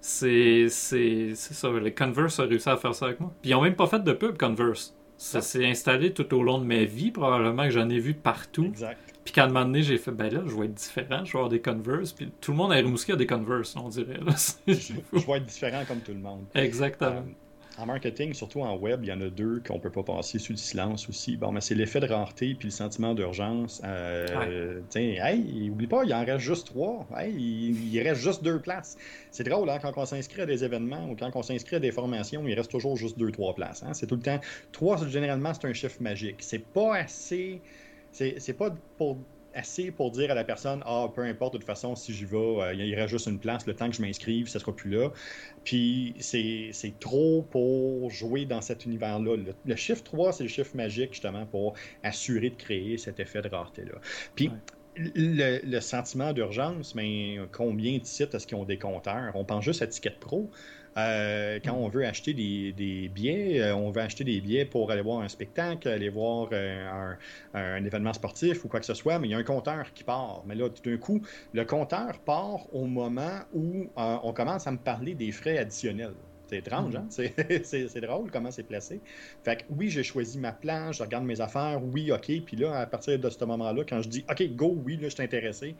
[0.00, 3.32] C'est c'est- c'est ça, les Converse a réussi à faire ça avec moi.
[3.42, 4.94] Puis ils ont même pas fait de pub Converse.
[5.18, 5.42] Ça Ah.
[5.42, 8.64] s'est installé tout au long de ma vie, probablement que j'en ai vu partout.
[8.64, 8.98] Exact.
[9.22, 11.38] Puis quand un moment donné, j'ai fait, ben là, je vais être différent, je vais
[11.38, 12.12] avoir des Converse.
[12.12, 14.18] Puis tout le monde à Rimouski a des Converse, on dirait.
[14.24, 14.32] là.
[14.66, 14.74] Je,
[15.12, 16.46] je vais être différent comme tout le monde.
[16.54, 17.10] Exactement.
[17.10, 17.20] Euh,
[17.80, 20.52] en marketing, surtout en web, il y en a deux qu'on peut pas passer sous
[20.52, 21.36] le silence aussi.
[21.36, 23.80] Bon, mais c'est l'effet de rareté puis le sentiment d'urgence.
[23.84, 27.06] Euh, tiens, hey, oublie pas, il en reste juste trois.
[27.16, 28.96] Hey, il, il reste juste deux places.
[29.30, 31.92] C'est drôle, hein, quand on s'inscrit à des événements ou quand on s'inscrit à des
[31.92, 33.82] formations, il reste toujours juste deux, trois places.
[33.82, 33.94] hein.
[33.94, 34.40] C'est tout le temps.
[34.72, 36.36] Trois, généralement, c'est un chiffre magique.
[36.40, 37.60] C'est pas assez.
[38.12, 39.18] C'est pas pour
[39.54, 42.36] assez pour dire à la personne ah peu importe de toute façon si j'y vais
[42.36, 45.10] euh, il reste juste une place le temps que je m'inscrive ça sera plus là
[45.64, 49.36] puis c'est trop pour jouer dans cet univers-là.
[49.36, 53.42] Le, le chiffre 3, c'est le chiffre magique, justement, pour assurer de créer cet effet
[53.42, 54.00] de rareté-là.
[54.34, 54.60] Puis Ouais.
[54.96, 59.32] le, le sentiment d'urgence, mais combien de sites est-ce qu'ils ont des compteurs?
[59.36, 60.50] On pense juste à Ticket Pro.
[60.98, 64.90] Euh, quand on veut acheter des, des billets, euh, on veut acheter des billets pour
[64.90, 67.18] aller voir un spectacle, aller voir euh, un,
[67.54, 70.02] un événement sportif ou quoi que ce soit, mais il y a un compteur qui
[70.04, 70.42] part.
[70.46, 71.20] Mais là, tout d'un coup,
[71.52, 76.16] le compteur part au moment où on commence à me parler des frais additionnels.
[76.46, 77.06] C'est étrange, hein?
[77.10, 79.02] C'est, c'est- drôle comment c'est placé.
[79.44, 82.26] Fait que oui, j'ai choisi ma plan, je regarde mes affaires, oui, OK.
[82.44, 85.14] Puis là, à partir de ce moment-là, quand je dis OK, go, oui, là, je
[85.14, 85.76] suis intéressé,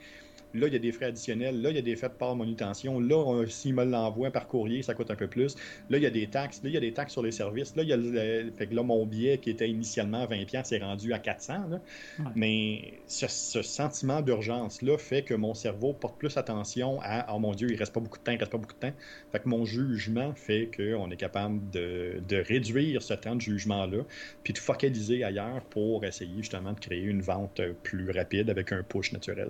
[0.53, 2.35] là, il y a des frais additionnels, là, il y a des frais de part
[2.35, 5.55] manutention, là, s'il me l'envoie par courrier, ça coûte un peu plus.
[5.89, 7.75] Là, il y a des taxes, là, il y a des taxes sur les services.
[7.75, 10.79] Là, il y a le- fait que là, mon billet qui était initialement 20$, c'est
[10.79, 11.69] rendu à 400$.
[11.69, 11.81] là.
[12.19, 12.25] Ouais.
[12.35, 17.53] Mais ce, ce sentiment d'urgence-là fait que mon cerveau porte plus attention à Oh mon
[17.53, 18.93] Dieu, il reste pas beaucoup de temps, il reste pas beaucoup de temps.
[19.31, 24.03] Fait que mon jugement fait qu'on est capable de, de réduire ce temps de jugement-là,
[24.43, 28.83] puis de focaliser ailleurs pour essayer justement de créer une vente plus rapide avec un
[28.83, 29.49] push naturel.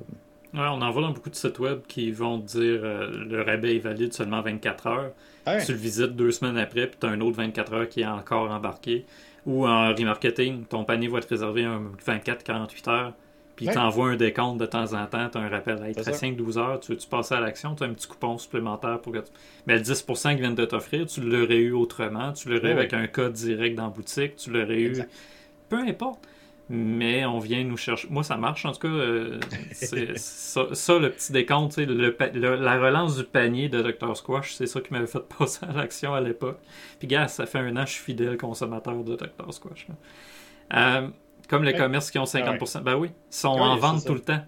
[0.53, 3.41] Ouais, on en voit dans beaucoup de sites web qui vont te dire euh, le
[3.41, 5.11] rabais est valide seulement 24 heures.
[5.65, 8.05] Tu le visites deux semaines après, puis tu as un autre 24 heures qui est
[8.05, 9.05] encore embarqué.
[9.45, 13.13] Ou en remarketing, ton panier va être réservé un 24-48 heures,
[13.55, 13.73] puis Ouais.
[13.73, 15.81] tu envoies un décompte de temps en temps, tu as un rappel.
[15.83, 16.11] Hey, ça.
[16.11, 19.19] 5-12 heures, tu veux-tu passer à l'action, tu as un petit coupon supplémentaire pour que
[19.19, 19.31] tu...
[19.65, 22.91] Mais le 10% qu'ils viennent de t'offrir, tu l'aurais eu autrement, tu l'aurais eu avec
[22.91, 22.99] oui.
[22.99, 25.01] un code direct dans la boutique, tu l'aurais eu...
[25.69, 26.19] Peu importe.
[26.73, 28.07] Mais on vient nous chercher.
[28.09, 28.63] Moi, ça marche.
[28.65, 29.39] En tout cas, euh,
[29.73, 32.15] c'est ça, ça, le petit décompte, le
[32.55, 34.15] la relance du panier de Dr.
[34.15, 36.59] Squash, c'est ça qui m'avait fait passer à l'action à l'époque.
[36.97, 39.53] Puis, gars, ça fait un an que je suis fidèle consommateur de Dr.
[39.53, 39.87] Squash.
[40.73, 41.09] Euh,
[41.49, 41.77] comme les Ouais.
[41.77, 44.39] commerces qui ont 50%, ben oui, ils sont Oui, en vente tout le temps.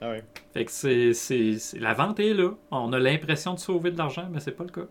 [0.00, 0.24] Ah ouais.
[0.54, 2.52] Fait que c'est- la vente est là.
[2.70, 4.86] On a l'impression de sauver de l'argent, mais c'est pas le cas.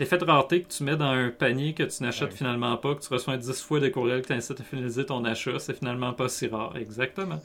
[0.00, 2.36] L'effet de rareté que tu mets dans un panier que tu n'achètes Ouais.
[2.36, 5.58] finalement pas, que tu reçois 10 fois des courriels qui t'incitent à finaliser ton achat,
[5.58, 6.76] c'est finalement pas si rare.
[6.78, 7.38] Exactement.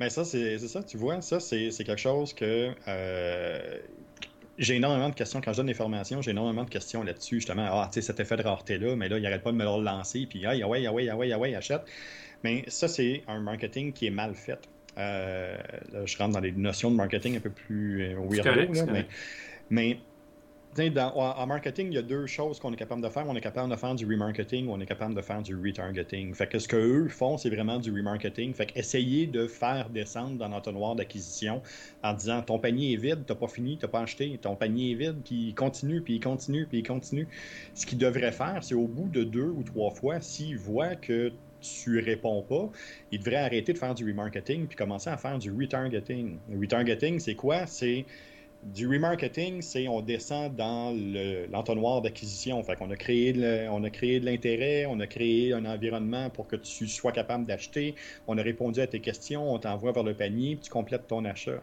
[0.00, 2.72] Mais ça, c'est ça, tu vois, ça, c'est quelque chose que.
[2.88, 3.78] euh,
[4.58, 7.66] J'ai énormément de questions quand je donne des formations, j'ai énormément de questions là-dessus, justement.
[7.70, 9.82] Ah, tu sais, cet effet de rareté-là, mais là, il n'arrête pas de me le
[9.82, 11.82] lancer, puis ah, ouais, ah ouais, ah ouais, ah ouais, achète.
[12.44, 14.58] Mais ça, c'est un marketing qui est mal fait.
[14.98, 15.56] Euh,
[15.92, 19.06] là, je rentre dans les notions de marketing un peu plus euh, weirdo, là, mais,
[19.70, 20.02] mais tu
[20.74, 23.24] dans- en marketing, il y a deux choses qu'on est capable de faire.
[23.28, 26.34] On est capable de faire du remarketing ou on est capable de faire du retargeting.
[26.34, 28.52] Fait que ce qu'eux font, c'est vraiment du remarketing.
[28.54, 31.62] Fait que essayer de faire descendre dans l'entonnoir d'acquisition
[32.02, 34.94] en disant ton panier est vide, t'as pas fini, t'as pas acheté, ton panier est
[34.94, 37.28] vide, puis il continue, puis il continue, puis il continue.
[37.74, 41.32] Ce qu'ils devraient faire, c'est au bout de deux ou trois fois, s'ils voient que
[41.60, 42.70] tu réponds pas,
[43.10, 46.36] ils devraient arrêter de faire du remarketing puis commencer à faire du retargeting.
[46.50, 47.66] Le retargeting, c'est quoi?
[47.66, 48.04] C'est
[48.64, 52.62] du remarketing, c'est on descend dans le- l'entonnoir d'acquisition.
[52.64, 53.34] Fait qu'on a créé
[53.70, 57.46] on a créé de l'intérêt, on a créé un environnement pour que tu sois capable
[57.46, 57.94] d'acheter,
[58.26, 61.24] on a répondu à tes questions, on t'envoie vers le panier, puis tu complètes ton
[61.24, 61.62] achat.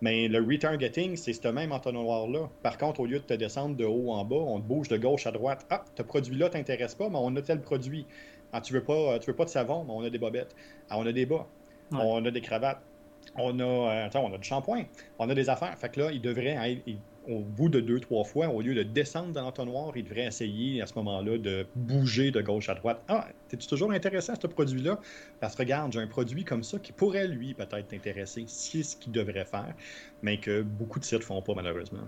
[0.00, 2.50] Mais le retargeting, c'est ce même entonnoir-là.
[2.62, 4.96] Par contre, au lieu de te descendre de haut en bas, on te bouge de
[4.96, 5.66] gauche à droite.
[5.70, 8.06] Ah, ce produit-là t'intéresse pas, mais on a tel produit.
[8.52, 10.54] Ah, tu veux pas, tu veux pas de savon, mais on a des bobettes.
[10.88, 11.46] Ah, on a des bas.
[11.90, 11.98] Ouais.
[12.02, 12.87] On a des cravates.
[13.36, 14.84] On a, euh, attends, on a du shampoing.
[15.18, 15.76] On a des affaires.
[15.78, 16.98] Fait que là, il devrait il-
[17.28, 20.80] au bout de deux, trois fois, au lieu de descendre dans l'entonnoir, il devrait essayer
[20.80, 23.02] à ce moment-là de bouger de gauche à droite.
[23.06, 24.98] Ah, es-tu toujours intéressé à ce produit-là?
[25.38, 28.44] Parce que regarde, j'ai un produit comme ça qui pourrait, lui, peut-être t'intéresser.
[28.46, 29.74] C'est ce qu'il devrait faire,
[30.22, 31.98] mais que beaucoup de sites font pas, malheureusement.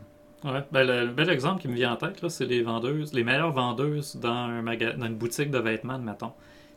[0.43, 0.63] Ouais.
[0.73, 3.23] Ben, le, le bel exemple qui me vient en tête, là, c'est les vendeuses, les
[3.23, 6.01] meilleures vendeuses dans, un maga- dans une boutique de vêtements.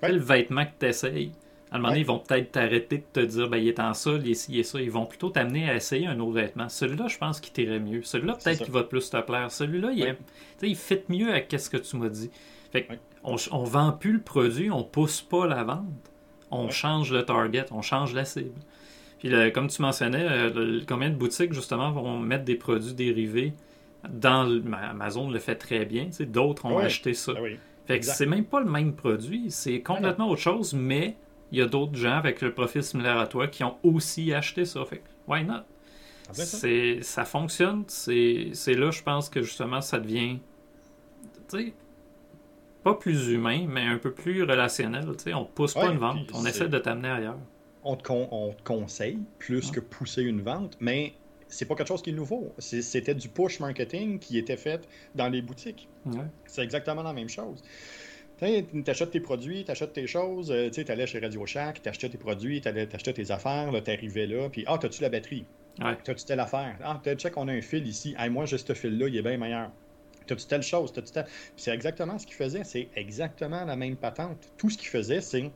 [0.02, 0.12] Ouais.
[0.12, 1.32] Le vêtement que tu essayes,
[1.74, 3.94] à un moment donné, ils vont peut-être t'arrêter de te dire, ben, il est en
[3.96, 4.80] ça, il est ci, il est ça.
[4.80, 6.70] Ils vont plutôt t'amener à essayer un autre vêtement.
[6.70, 8.04] Celui-là, je pense qu'il t'irait mieux.
[8.04, 9.52] Celui-là, peut-être qu'il va plus te plaire.
[9.52, 10.18] Celui-là, il, est-
[10.62, 12.30] il fit mieux avec ce que tu m'as dit.
[12.72, 12.94] Fait que
[13.24, 15.86] on, on vend plus le produit, on pousse pas la vente.
[16.52, 18.60] On change le target, on change la cible.
[19.20, 22.94] Puis le- comme tu mentionnais, euh, le- combien de boutiques justement vont mettre des produits
[22.94, 23.54] dérivés
[24.10, 26.84] dans le- ma- Amazon le fait très bien, d'autres ont Ouais.
[26.86, 27.32] acheté ça.
[27.36, 27.58] Ah oui.
[27.88, 31.16] Fait que c'est même pas le même produit, c'est complètement autre chose, mais
[31.54, 34.66] il y a d'autres gens avec le profil similaire à toi qui ont aussi acheté
[34.66, 34.84] ça.
[34.86, 35.54] Fait que why not?
[36.30, 36.58] En fait, ça.
[36.58, 37.84] C'est, ça fonctionne.
[37.88, 40.40] C'est, c'est là, je pense que justement, ça devient,
[41.50, 41.74] tu sais,
[42.84, 45.06] pas plus humain, mais un peu plus relationnel.
[45.18, 47.38] Tu sais, on pousse pas une vente, on essaie de t'amener ailleurs.
[47.84, 49.76] on te, con- on te conseille plus Ouais.
[49.76, 51.14] que pousser une vente, mais
[51.50, 52.52] c'est pas quelque chose qui est nouveau.
[52.58, 55.88] C'était du push marketing qui était fait dans les boutiques.
[56.06, 56.26] Ouais.
[56.46, 57.62] C'est exactement la même chose.
[58.44, 61.90] Tu achètes tes produits, tu achètes tes choses, euh, tu allais chez Radio Shack, tu
[61.90, 65.46] achetais tes produits, tu achetais tes affaires, tu arrivais là, puis ah, t'as-tu la batterie?
[65.80, 65.98] Ouais.
[66.04, 66.78] T'as-tu telle affaire?
[66.84, 68.16] Ah, t'as check, on a un fil ici.
[68.18, 69.72] Hey, moi, j'ai ce fil-là, il est bien meilleur.
[70.28, 70.94] T'as-tu telle chose?
[70.94, 71.26] T'as-tu telle...
[71.26, 74.52] Puis c'est exactement ce qu'il faisait, c'est exactement la même patente.
[74.58, 75.50] Tout ce qu'il faisait, c'est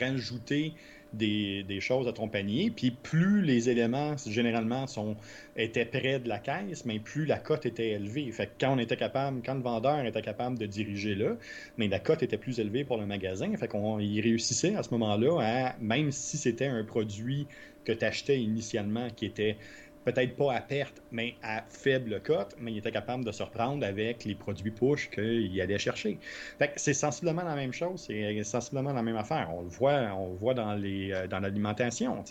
[0.00, 0.72] rajouter
[1.12, 4.86] des, choses à ton panier, puis plus les éléments, généralement,
[5.56, 8.30] étaient près de la caisse, mais plus la cote était élevée.
[8.32, 11.36] Fait que quand on était capable, quand le vendeur était capable de diriger là,
[11.76, 13.54] mais la cote était plus élevée pour le magasin.
[13.56, 17.46] Fait qu'on il réussissait à ce moment-là même si c'était un produit
[17.84, 19.56] que tu achetais initialement qui était
[20.04, 23.84] peut-être pas à perte, mais à faible cote, mais il était capable de se reprendre
[23.86, 26.18] avec les produits push qu'il allait chercher.
[26.76, 29.50] C'est sensiblement la même chose, c'est sensiblement la même affaire.
[29.54, 32.24] On le voit, on le voit dans euh, dans l'alimentation.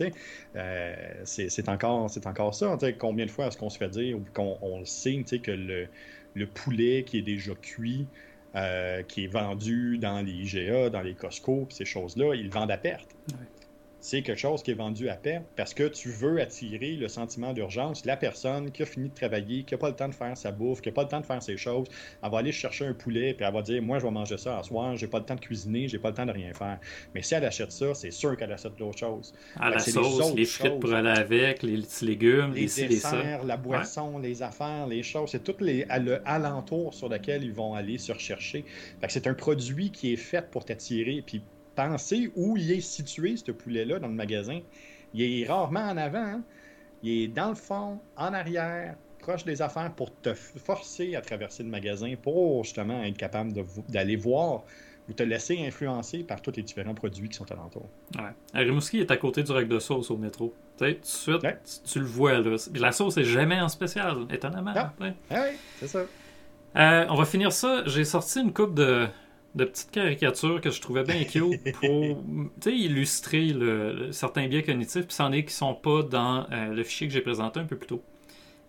[0.55, 2.78] Euh, c'est encore, encore ça.
[2.99, 5.88] Combien de fois est-ce qu'on se fait dire ou qu'on on le sais, que le,
[6.34, 8.07] le poulet qui est déjà cuit,
[8.55, 12.72] euh, qui est vendu dans les IGA, dans les Costco, ces choses-là, ils le vendent
[12.72, 13.15] à perte.
[14.03, 17.53] C'est quelque chose qui est vendu à perte parce que tu veux attirer le sentiment
[17.53, 18.03] d'urgence.
[18.05, 20.51] La personne qui a fini de travailler, qui n'a pas le temps de faire sa
[20.51, 21.87] bouffe, qui n'a pas le temps de faire ses choses,
[22.23, 24.57] elle va aller chercher un poulet puis elle va dire Moi, je vais manger ça
[24.57, 26.79] à soir, j'ai pas le temps de cuisiner, j'ai pas le temps de rien faire.
[27.13, 29.33] Mais si elle achète ça, c'est sûr qu'elle achète d'autres choses.
[29.59, 30.93] À Fait la les sauce, autres les frites pour choses.
[30.93, 35.29] aller avec, les petits légumes, les Les les desserts, la boisson, les affaires, les choses,
[35.31, 38.65] c'est tout les, à le alentour sur lequel ils vont aller se rechercher.
[39.07, 41.21] C'est un produit qui est fait pour t'attirer.
[41.25, 41.43] Puis
[41.89, 44.59] pensez où il est situé, ce poulet-là, dans le magasin.
[45.13, 46.17] Il est rarement en avant.
[46.25, 46.41] hein.
[47.03, 51.63] Il est dans le fond, en arrière, proche des affaires pour te forcer à traverser
[51.63, 53.53] le magasin pour justement être capable
[53.89, 54.63] d'aller voir
[55.09, 57.89] ou te laisser influencer par tous les différents produits qui sont alentour.
[58.15, 58.29] Ouais.
[58.53, 60.53] À Rimouski est à côté du rack de sauce au métro.
[60.77, 61.57] Tu sais, tout de suite, Ouais.
[61.84, 62.55] tu, tu le vois là.
[62.75, 64.73] La sauce est jamais en spécial, étonnamment.
[64.75, 64.93] Ah.
[65.01, 65.13] Ouais.
[65.32, 66.01] Ah oui, c'est ça.
[66.77, 67.84] Euh, on va finir ça.
[67.88, 69.07] J'ai sorti une coupe de,
[69.55, 72.23] de petites caricatures que je trouvais bien cute pour
[72.65, 75.07] illustrer le, le- certains biais cognitifs.
[75.07, 77.75] Puis c'en est qui sont pas dans euh, le fichier que j'ai présenté un peu
[77.75, 78.03] plus tôt.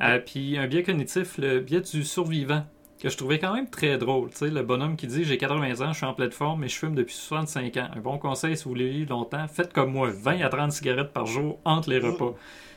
[0.01, 2.65] Euh, puis un biais cognitif, le biais du survivant.
[3.01, 4.31] que je trouvais quand même très drôle.
[4.41, 6.95] Le bonhomme qui dit J'ai 80 ans, je suis en pleine forme, mais je fume
[6.97, 7.89] depuis 65 ans.
[7.95, 11.13] Un bon conseil si vous voulez vivre longtemps, faites comme moi 20 à 30 cigarettes
[11.13, 12.35] par jour entre les repas.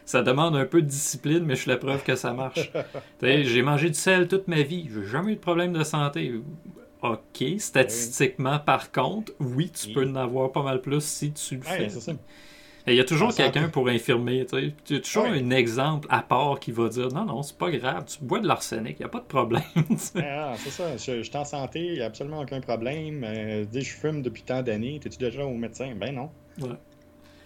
[0.08, 2.72] Ça demande un peu de discipline, mais je suis la preuve que ça marche.
[3.24, 6.32] J'ai mangé du sel toute ma vie, j'ai jamais eu de problème de santé.
[7.14, 11.62] OK, statistiquement, par contre, oui, tu peux en avoir pas mal plus si tu le
[11.62, 12.16] Ouais, fais.
[12.88, 14.46] Il y a toujours quelqu'un pour infirmer.
[14.46, 14.74] tu sais.
[14.90, 15.42] Il y a toujours Ouais.
[15.42, 18.48] un exemple à part qui va dire non, non, c'est pas grave, tu bois de
[18.48, 19.64] l'arsenic, il n'y a pas de problème.
[20.18, 20.96] Ah, c'est ça.
[20.96, 23.24] Je, suis en santé, il n'y a absolument aucun problème.
[23.24, 25.00] Euh, dis, je fume depuis tant d'années.
[25.00, 25.94] T'es-tu déjà au médecin?
[25.96, 26.30] Ben non.
[26.60, 26.70] Ouais.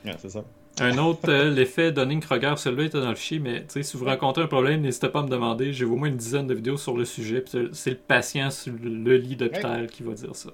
[0.06, 0.44] Ouais, c'est ça.
[0.82, 4.06] Un autre, euh, l'effet Dunning-Kruger, celui-là était dans le fichier, mais tu sais, si vous
[4.06, 5.74] rencontrez un problème, n'hésitez pas à me demander.
[5.74, 8.74] J'ai au moins une dizaine de vidéos sur le sujet, c'est- c'est le patient sur
[8.82, 10.52] le lit d'hôpital qui va dire ça.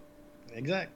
[0.55, 0.91] Exact.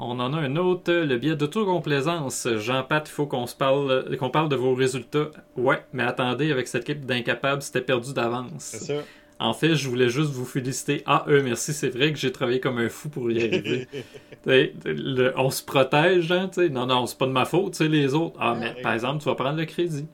[0.00, 2.46] On en a un autre, le biais d'autocomplaisance.
[2.58, 5.30] Jean-Pat, il faut qu'on se parle, qu'on parle de vos résultats.
[5.56, 8.52] Ouais, mais attendez, avec cette équipe d'incapables, c'était perdu d'avance.
[8.58, 9.02] C'est ça.
[9.40, 11.02] En fait, je voulais juste vous féliciter.
[11.06, 13.86] Ah, eux, merci, c'est vrai que j'ai travaillé comme un fou pour y arriver.
[14.46, 16.68] Le- on se protège, hein, t'sais.
[16.68, 18.36] Non, non, c'est pas de ma faute, les autres.
[18.40, 18.82] Ah, mais oui.
[18.82, 20.06] par exemple, tu vas prendre le crédit.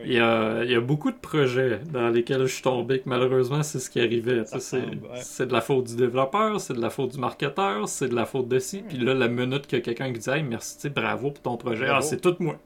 [0.00, 0.04] Oui.
[0.06, 3.08] Il y a, il y a beaucoup de projets dans lesquels je suis tombé que
[3.08, 4.42] malheureusement, c'est ce qui arrivait.
[4.44, 5.46] C'est ouais.
[5.46, 8.48] de la faute du développeur, c'est de la faute du marketeur, c'est de la faute
[8.48, 8.82] de ci.
[8.86, 11.56] Puis là, la minute qu'il y a quelqu'un qui dit Hey, merci, bravo pour ton
[11.56, 11.86] projet.
[11.88, 12.56] Ah, c'est tout moi.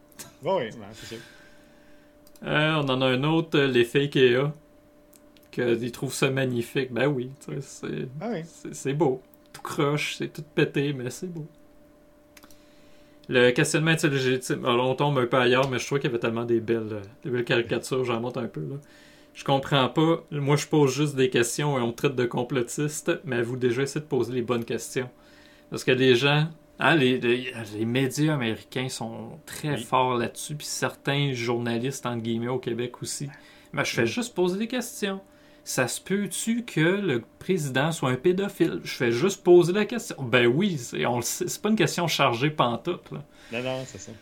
[0.42, 1.18] Oui, c'est.
[2.44, 4.53] Euh, on en a un autre, euh, les fake EA.
[5.53, 6.92] Qu'ils trouvent ça magnifique.
[6.92, 7.30] Ben oui,
[7.61, 8.09] c'est.
[8.20, 8.92] Ah oui.
[8.94, 9.20] Beau.
[9.53, 11.46] Tout croche, c'est tout pété, mais c'est beau.
[13.28, 14.64] Le questionnement est légitime?
[14.64, 16.88] Alors, on tombe un peu ailleurs, mais je trouve qu'il y avait tellement des belles,
[16.92, 18.05] euh, des belles caricatures.
[18.05, 18.76] J'en monte un peu, là.
[19.34, 20.24] Je comprends pas.
[20.30, 23.82] Moi, je pose juste des questions et on me traite de complotiste, mais vous déjà
[23.82, 25.09] essayez de poser les bonnes questions.
[25.70, 26.48] Parce que les gens,
[26.78, 29.82] hein, les, les, les médias américains sont très Oui.
[29.84, 33.28] forts là-dessus, puis certains journalistes, entre guillemets, au Québec aussi.
[33.72, 35.20] Mais je fais juste poser des questions.
[35.64, 38.80] Ça se peut-tu que le président soit un pédophile?
[38.84, 40.16] Je fais juste poser la question.
[40.22, 43.10] Ben oui, c'est on le sait, c'est pas une question chargée pantoute.
[43.12, 43.24] Là.
[43.52, 44.12] Non, non, c'est ça.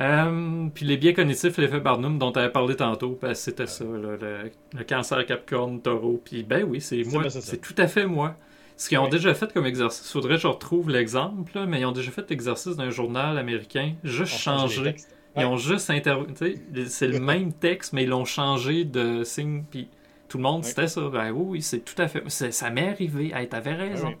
[0.00, 3.84] Euh, puis les biais cognitifs, l'effet Barnum dont tu avais parlé tantôt, ben, c'était ça,
[3.84, 6.22] là, le, le cancer Capricorne, Taureau.
[6.24, 7.40] Puis ben oui, c'est C'est moi, c'est ça.
[7.40, 8.36] c'est tout à fait moi.
[8.76, 9.10] Ce qu'ils ont Oui.
[9.10, 12.28] déjà fait comme exercice, faudrait que je retrouve l'exemple, là, mais ils ont déjà fait
[12.30, 14.94] l'exercice d'un journal américain, juste On changé.
[15.36, 16.14] Ils ont juste inter...
[16.36, 19.64] tu sais, C'est le même texte, mais ils l'ont changé de signe.
[19.68, 19.88] Puis
[20.28, 20.68] tout le monde, Oui.
[20.68, 21.00] c'était ça.
[21.08, 22.22] Ben oui, c'est tout à fait.
[22.28, 23.32] c'est- Ça m'est arrivé.
[23.34, 24.08] Hey, t'avais raison.
[24.08, 24.14] oui.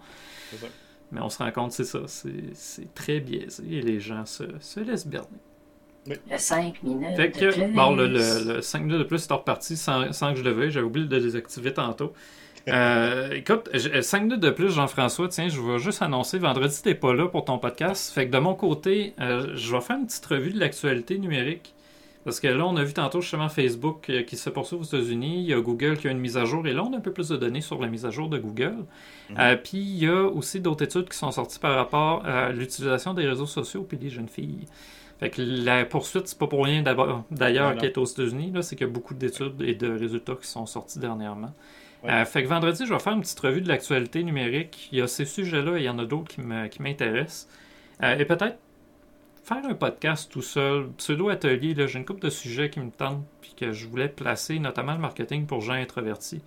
[0.50, 0.66] C'est ça.
[1.12, 2.00] Mais on se rend compte, c'est ça.
[2.06, 5.28] C'est c'est très biaisé et les gens se, se laissent berner.
[6.06, 7.72] Le 5 minutes Fait de que, plus.
[7.74, 10.50] bon, le, le, le 5 minutes de plus est reparti sans, sans que je le
[10.52, 10.70] veuille.
[10.70, 12.12] J'avais oublié de le désactiver tantôt.
[12.68, 13.70] Euh, écoute,
[14.02, 17.46] 5 minutes de plus, Jean-François, tiens, je vais juste annoncer, vendredi, t'es pas là pour
[17.46, 18.12] ton podcast.
[18.12, 21.72] Fait que de mon côté, euh, je vais faire une petite revue de l'actualité numérique.
[22.28, 25.44] Parce que là, on a vu tantôt justement Facebook euh, qui se poursuit aux États-Unis.
[25.44, 26.66] Il y a Google qui a une mise à jour.
[26.66, 28.36] Et là, on a un peu plus de données sur la mise à jour de
[28.36, 28.84] Google.
[29.38, 33.14] Euh, Puis il y a aussi d'autres études qui sont sorties par rapport à l'utilisation
[33.14, 34.66] des réseaux sociaux puis des jeunes filles.
[35.18, 36.82] Fait que la poursuite, c'est pas pour rien
[37.30, 38.52] d'ailleurs qu'elle est aux États-Unis.
[38.52, 41.54] là, C'est qu'il y a beaucoup d'études et de résultats qui sont sortis dernièrement.
[42.04, 42.10] Ouais.
[42.10, 44.90] Euh, fait que vendredi, je vais faire une petite revue de l'actualité numérique.
[44.92, 47.48] Il y a ces sujets-là et il y en a d'autres qui qui m'intéressent.
[48.02, 48.58] Euh, et peut-être
[49.48, 51.72] faire un podcast tout seul, pseudo-atelier.
[51.72, 54.92] là, J'ai une couple de sujets qui me tentent puis que je voulais placer, notamment
[54.92, 56.42] le marketing pour gens introvertis.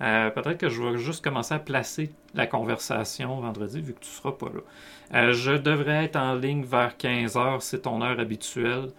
[0.00, 4.10] Euh, peut-être que je vais juste commencer à placer la conversation vendredi, vu que tu
[4.10, 4.60] seras pas là.
[5.14, 8.90] Euh, je devrais être en ligne vers 15h, c'est ton heure habituelle.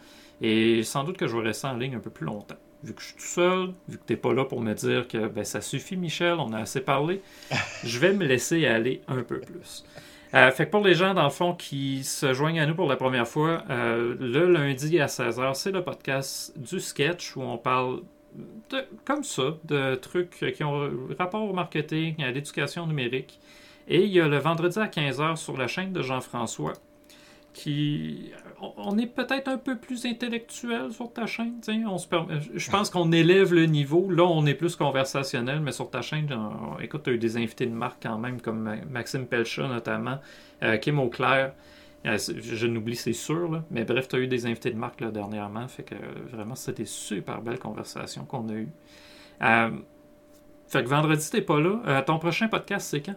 [0.42, 2.58] Et sans doute que je vais rester en ligne un peu plus longtemps.
[2.84, 5.08] Vu que je suis tout seul, vu que tu n'es pas là pour me dire
[5.08, 7.22] que ben, ça suffit, Michel, on a assez parlé,
[7.86, 9.86] je vais me laisser aller un peu plus.
[10.34, 12.90] Euh, fait que pour les gens, dans le fond, qui se joignent à nous pour
[12.90, 17.58] la première fois, euh, le lundi à 16h, c'est le podcast du sketch où on
[17.58, 18.02] parle
[19.06, 23.40] comme ça, de trucs qui ont rapport au marketing, à l'éducation numérique.
[23.88, 26.74] Et il y a le vendredi à 15h sur la chaîne de Jean-François,
[27.54, 28.32] qui...
[28.62, 31.60] on- est peut-être un peu plus intellectuel sur ta chaîne.
[31.88, 34.10] On Je pense qu'on élève le niveau.
[34.10, 36.28] Là, on est plus conversationnel, mais sur ta chaîne,
[36.82, 40.18] écoute, tu as eu des invités de marque quand même, comme Ma- Maxime Pelcha notamment,
[40.64, 41.54] euh, Kim Auclair.
[42.06, 45.68] Euh, je n'oublie, c'est sûr, mais bref, tu as eu des invités de marque dernièrement.
[45.68, 45.96] Fait que
[46.32, 48.70] vraiment, c'était super belles conversations qu'on a eues.
[49.42, 49.72] Euh,
[50.68, 51.82] fait que vendredi, t'es pas là.
[51.88, 53.16] Euh, ton prochain podcast, c'est quand?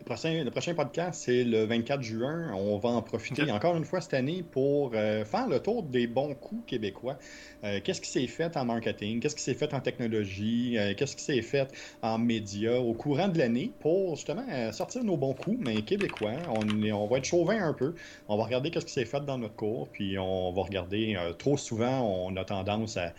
[0.00, 2.50] Le prochain, le prochain podcast, c'est le 24 juin.
[2.54, 6.06] On va en profiter encore une fois cette année pour euh, faire le tour des
[6.06, 7.18] bons coups québécois.
[7.64, 9.20] Euh, qu'est-ce qui s'est fait en marketing?
[9.20, 10.78] Qu'est-ce qui s'est fait en technologie?
[10.78, 11.68] Euh, qu'est-ce qui s'est fait
[12.00, 16.32] en médias au courant de l'année pour justement sortir nos bons coups, mais québécois.
[16.48, 17.94] On, est- on va être chauvin un peu.
[18.26, 21.14] On va regarder qu'est-ce qui s'est fait dans notre cours, puis on va regarder.
[21.38, 23.12] trop souvent, on a tendance à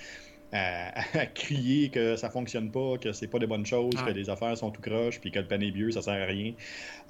[0.53, 4.57] à, crier que ça fonctionne pas, que c'est pas des bonnes choses, que les affaires
[4.57, 6.53] sont tout croches, puis que le panier vieux, ça sert à rien.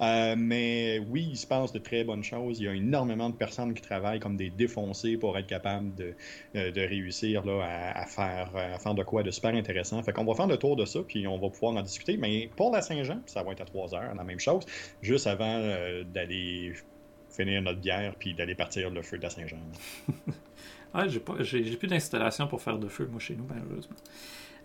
[0.00, 2.60] Euh, mais oui, il se passe de très bonnes choses.
[2.60, 6.14] Il y a énormément de personnes qui travaillent comme des défoncés pour être capables de,
[6.54, 10.02] euh, de réussir là, à, faire, à faire de quoi de super intéressant.
[10.02, 12.16] Fait qu'on va faire le tour de ça, puis on va pouvoir en discuter.
[12.16, 14.64] Mais pour la Saint-Jean, ça va être à 3 heures, la même chose,
[15.02, 16.74] juste avant euh, d'aller
[17.30, 19.56] finir notre bière, puis d'aller partir le feu de la Saint-Jean.
[20.94, 21.20] Ah, j'ai,
[21.76, 23.96] plus d'installation pour faire de feu, moi, chez nous, malheureusement.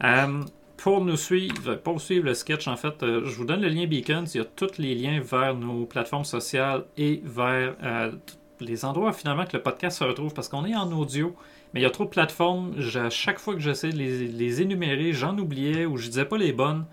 [0.03, 0.43] Euh,
[0.75, 3.87] pour nous suivre, pour suivre le sketch, en fait, euh, je vous donne le lien
[3.87, 4.25] Beacons.
[4.33, 8.11] Il y a tous les liens vers nos plateformes sociales et vers euh,
[8.59, 11.35] les endroits finalement que le podcast se retrouve parce qu'on est en audio.
[11.73, 12.75] Mais il y a trop de plateformes.
[12.95, 16.37] À chaque fois que j'essaie de les, les énumérer, j'en oubliais ou je disais pas
[16.37, 16.85] les bonnes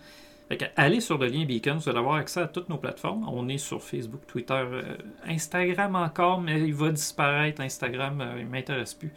[0.76, 3.26] allez sur le lien Beacon, vous allez avoir accès à toutes nos plateformes.
[3.28, 7.61] On est sur Facebook, Twitter, euh, Instagram encore, mais il va disparaître.
[7.61, 9.12] Instagram, euh, il ne m'intéresse plus.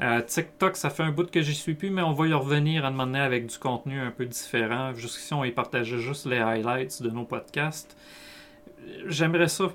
[0.00, 2.84] Euh, TikTok, ça fait un bout que j'y suis plus, mais on va y revenir
[2.84, 4.94] à demander avec du contenu un peu différent.
[4.94, 7.96] Jusqu'ici, on y partageait juste les highlights de nos podcasts.
[9.06, 9.72] J'aimerais ça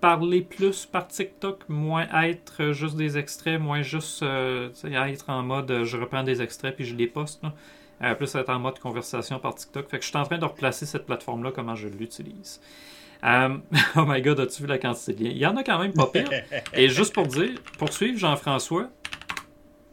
[0.00, 5.96] parler plus par TikTok, moins être juste des extraits, moins juste être en mode je
[5.96, 7.42] reprends des extraits puis je les poste.
[8.02, 9.88] Euh, plus être en mode conversation par TikTok.
[9.88, 12.60] Fait que je suis en train de replacer cette plateforme-là, comment je l'utilise.
[13.24, 13.56] Euh,
[13.96, 15.30] oh my god, as-tu vu la quantité de liens?
[15.30, 16.28] Il y en a quand même pas pire.
[16.74, 18.90] Et juste pour dire, pour suivre Jean-François,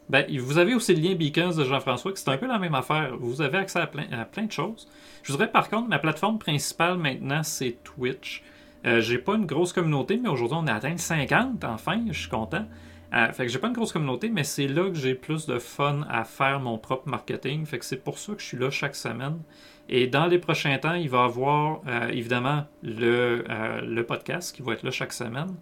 [0.10, 2.76] ben, vous avez aussi le lien Beacons de Jean-François, qui c'est un peu la même
[2.76, 3.16] affaire.
[3.18, 4.88] Vous avez accès à plein, à plein de choses.
[5.24, 8.44] Je voudrais par contre, ma plateforme principale maintenant, c'est Twitch.
[8.86, 12.30] Euh, j'ai pas une grosse communauté, mais aujourd'hui, on a atteint 50, enfin, je suis
[12.30, 12.66] content.
[13.14, 15.60] Euh, fait que j'ai pas une grosse communauté, mais c'est là que j'ai plus de
[15.60, 17.66] fun à faire mon propre marketing.
[17.66, 19.40] Fait que c'est pour ça que je suis là chaque semaine.
[19.88, 24.56] Et dans les prochains temps, il va y avoir euh, évidemment le, euh, le, podcast
[24.56, 25.54] qui va être là chaque semaine.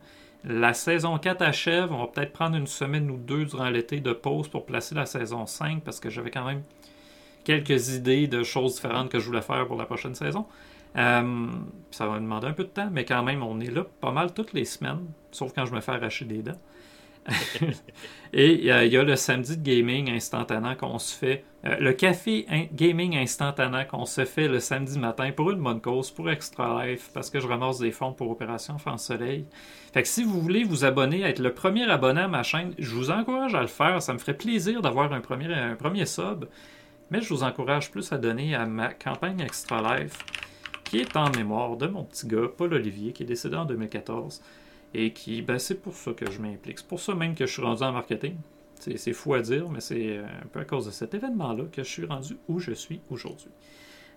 [0.46, 1.92] La saison 4 achève.
[1.92, 5.06] On va peut-être prendre une semaine ou deux durant l'été de pause pour placer la
[5.06, 6.64] saison 5 parce que j'avais quand même
[7.44, 10.46] quelques idées de choses différentes que je voulais faire pour la prochaine saison.
[10.96, 11.22] ça
[12.06, 14.34] va me demander un peu de temps, mais quand même, on est là pas mal
[14.34, 16.60] toutes les semaines, sauf quand je me fais arracher des dents.
[18.34, 22.46] Et il y, a le samedi de gaming instantané qu'on se fait, euh, le café
[22.74, 27.10] gaming instantané qu'on se fait le samedi matin pour une bonne cause, pour Extra Life,
[27.14, 29.46] parce que je ramasse des fonds pour Opération France Soleil.
[29.94, 32.96] Fait que si vous voulez vous abonner, être le premier abonné à ma chaîne, je
[32.96, 34.02] vous encourage à le faire.
[34.02, 36.46] Ça me ferait plaisir d'avoir un premier, un premier sub.
[37.10, 40.20] Mais je vous encourage plus à donner à ma campagne Extra Life,
[40.86, 44.42] qui est en mémoire de mon petit gars, Paul Olivier, qui est décédé en 2014
[44.94, 46.80] et qui, ben, c'est pour ça que je m'implique.
[46.80, 48.36] C'est pour ça même que je suis rendu en marketing.
[48.80, 51.84] C'est fou à dire, mais c'est euh, un peu à cause de cet événement-là que
[51.84, 53.52] je suis rendu où je suis aujourd'hui.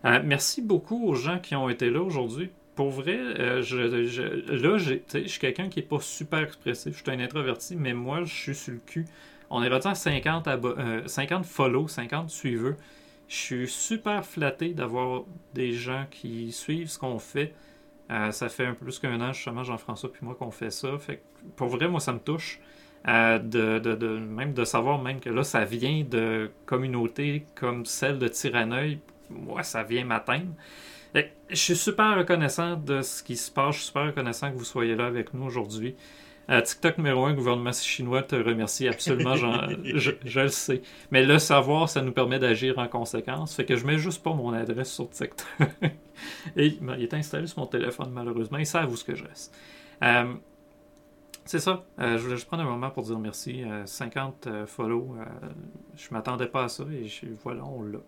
[0.06, 2.50] Euh, merci beaucoup aux gens qui ont été là aujourd'hui.
[2.74, 6.96] Pour vrai, euh, là, je suis quelqu'un qui n'est pas super expressif.
[6.96, 9.04] Je suis un introverti, mais moi, je suis sur le cul.
[9.50, 10.48] On est rendu à 50,
[11.06, 12.76] 50 follow, 50 suiveurs.
[13.28, 17.54] Je suis super flatté d'avoir des gens qui suivent ce qu'on fait.
[18.10, 20.98] Euh, ça fait un peu plus qu'un an, justement, Jean-François puis moi, qu'on fait ça.
[20.98, 21.22] Fait
[21.56, 22.60] pour vrai, moi, ça me touche.
[23.06, 28.28] Euh, de, même de savoir même que là, ça vient de communautés comme celle de
[28.28, 28.98] Tiranneuil.
[29.28, 30.52] Moi, ça vient m'atteindre.
[31.14, 33.74] Je suis super reconnaissant de ce qui se passe.
[33.74, 35.94] Je suis super reconnaissant que vous soyez là avec nous aujourd'hui.
[36.50, 39.34] Euh, TikTok numéro 1, gouvernement chinois te remercie absolument,
[39.84, 40.82] je, je, le sais.
[41.10, 43.54] Mais le savoir, ça nous permet d'agir en conséquence.
[43.54, 45.46] Fait que je mets juste pas mon adresse sur TikTok.
[46.56, 48.58] Et il est installé sur mon téléphone, malheureusement.
[48.58, 49.56] Ils savent où ce que je reste.
[50.02, 50.34] Euh,
[51.46, 51.84] c'est ça.
[51.98, 53.62] Euh, je voulais juste prendre un moment pour dire merci.
[53.84, 55.16] 50 follow.
[55.96, 57.06] je m'attendais pas à ça et
[57.42, 58.00] voilà, on l'a.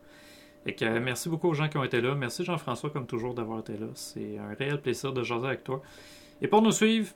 [0.66, 2.14] Et que, merci beaucoup aux gens qui ont été là.
[2.14, 3.86] Merci Jean-François, comme toujours, d'avoir été là.
[3.94, 5.80] C'est un réel plaisir de jaser avec toi.
[6.42, 7.08] Et pour nous suivre,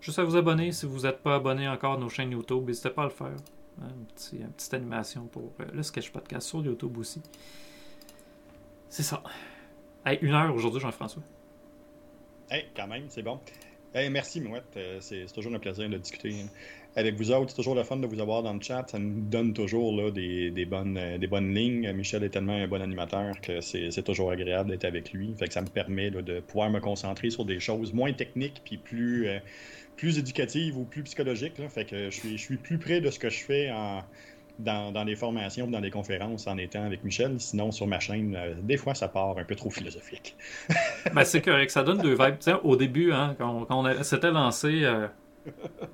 [0.00, 2.90] Juste à vous abonner si vous n'êtes pas abonné encore à nos chaînes YouTube, n'hésitez
[2.90, 3.36] pas à le faire.
[3.80, 7.22] Une, petite animation pour euh, le Sketch Podcast sur YouTube aussi.
[8.88, 9.22] C'est ça.
[10.20, 11.22] une heure aujourd'hui, Jean-François.
[12.50, 13.40] Hey, quand même, c'est bon.
[13.94, 14.76] Merci, Mouette.
[14.76, 16.48] Euh, c'est toujours un plaisir de discuter hein.
[16.96, 17.50] Avec vous autres.
[17.50, 18.84] C'est toujours le fun de vous avoir dans le chat.
[18.88, 21.92] Ça nous donne toujours là, des, bonnes, euh, des bonnes lignes.
[21.92, 25.34] Michel est tellement un bon animateur que c'est toujours agréable d'être avec lui.
[25.38, 28.76] Fait que ça me permet de pouvoir me concentrer sur des choses moins techniques puis
[28.76, 29.28] plus
[30.00, 31.58] plus éducative ou plus psychologique.
[31.58, 31.68] Là.
[31.68, 33.70] Fait que je suis, plus près de ce que je fais
[34.58, 37.38] dans, les formations, dans les conférences en étant avec Michel.
[37.38, 40.36] Sinon, sur ma chaîne, euh, des fois, ça part un peu trop philosophique.
[41.14, 41.70] ben, c'est correct.
[41.70, 42.38] Ça donne deux vibes.
[42.62, 45.06] au début, hein, quand, on, s'était lancé, euh,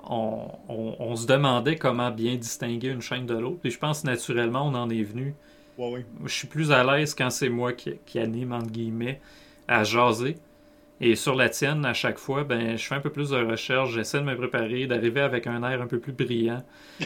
[0.03, 3.59] on, on, se demandait comment bien distinguer une chaîne de l'autre.
[3.61, 5.35] Puis je pense naturellement, on en est venu.
[5.77, 9.21] Ouais, Je suis plus à l'aise quand c'est moi qui, qui anime, entre guillemets,
[9.67, 10.37] à jaser
[10.99, 13.91] Et sur la tienne, à chaque fois, ben, je fais un peu plus de recherche,
[13.91, 16.63] j'essaie de me préparer, d'arriver avec un air un peu plus brillant.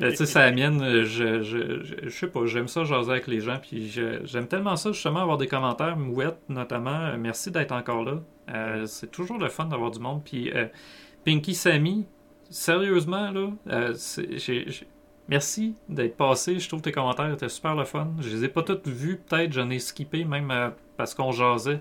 [0.00, 3.26] Ben, tu sais, c'est la mienne, je, je, je, sais pas, j'aime ça jaser avec
[3.26, 3.90] les gens, puis
[4.24, 7.14] j'aime tellement ça, justement, avoir des commentaires, mouettes notamment.
[7.18, 8.22] Merci d'être encore là.
[8.54, 10.22] Euh, c'est toujours le fun d'avoir du monde.
[10.24, 10.66] Puis euh,
[11.24, 12.06] Pinky Sammy,
[12.48, 13.94] sérieusement, là, euh,
[15.28, 16.58] merci d'être passé.
[16.58, 18.08] Je trouve tes commentaires étaient super le fun.
[18.20, 21.80] Je les ai pas tous vus, peut-être, j'en ai skippé, même parce qu'on jasait.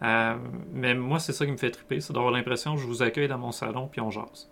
[0.00, 3.28] mais moi, c'est ça qui me fait triper, c'est d'avoir l'impression que je vous accueille
[3.28, 4.50] dans mon salon puis on jase.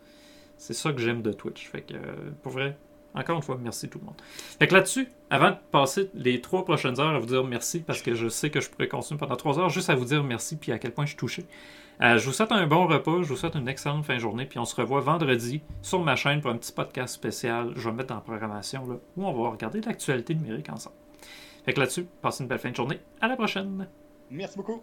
[0.56, 1.68] C'est ça que j'aime de Twitch.
[1.68, 1.94] Fait que,
[2.42, 2.76] pour vrai,
[3.14, 4.20] encore une fois, merci tout le monde.
[4.58, 8.00] Fait que là-dessus, avant de passer les trois prochaines heures à vous dire merci, parce
[8.00, 10.56] que je sais que je pourrais continuer pendant trois heures, juste à vous dire merci,
[10.56, 11.44] puis à quel point je suis touché.
[12.02, 14.44] Euh, je vous souhaite un bon repas, je vous souhaite une excellente fin de journée,
[14.44, 17.72] puis on se revoit vendredi sur ma chaîne pour un petit podcast spécial.
[17.76, 20.96] Je vais mettre en programmation là, où on va regarder l'actualité numérique ensemble.
[21.64, 22.98] Fait que là-dessus, passez une belle fin de journée.
[23.20, 23.86] À la prochaine.
[24.32, 24.82] Merci beaucoup.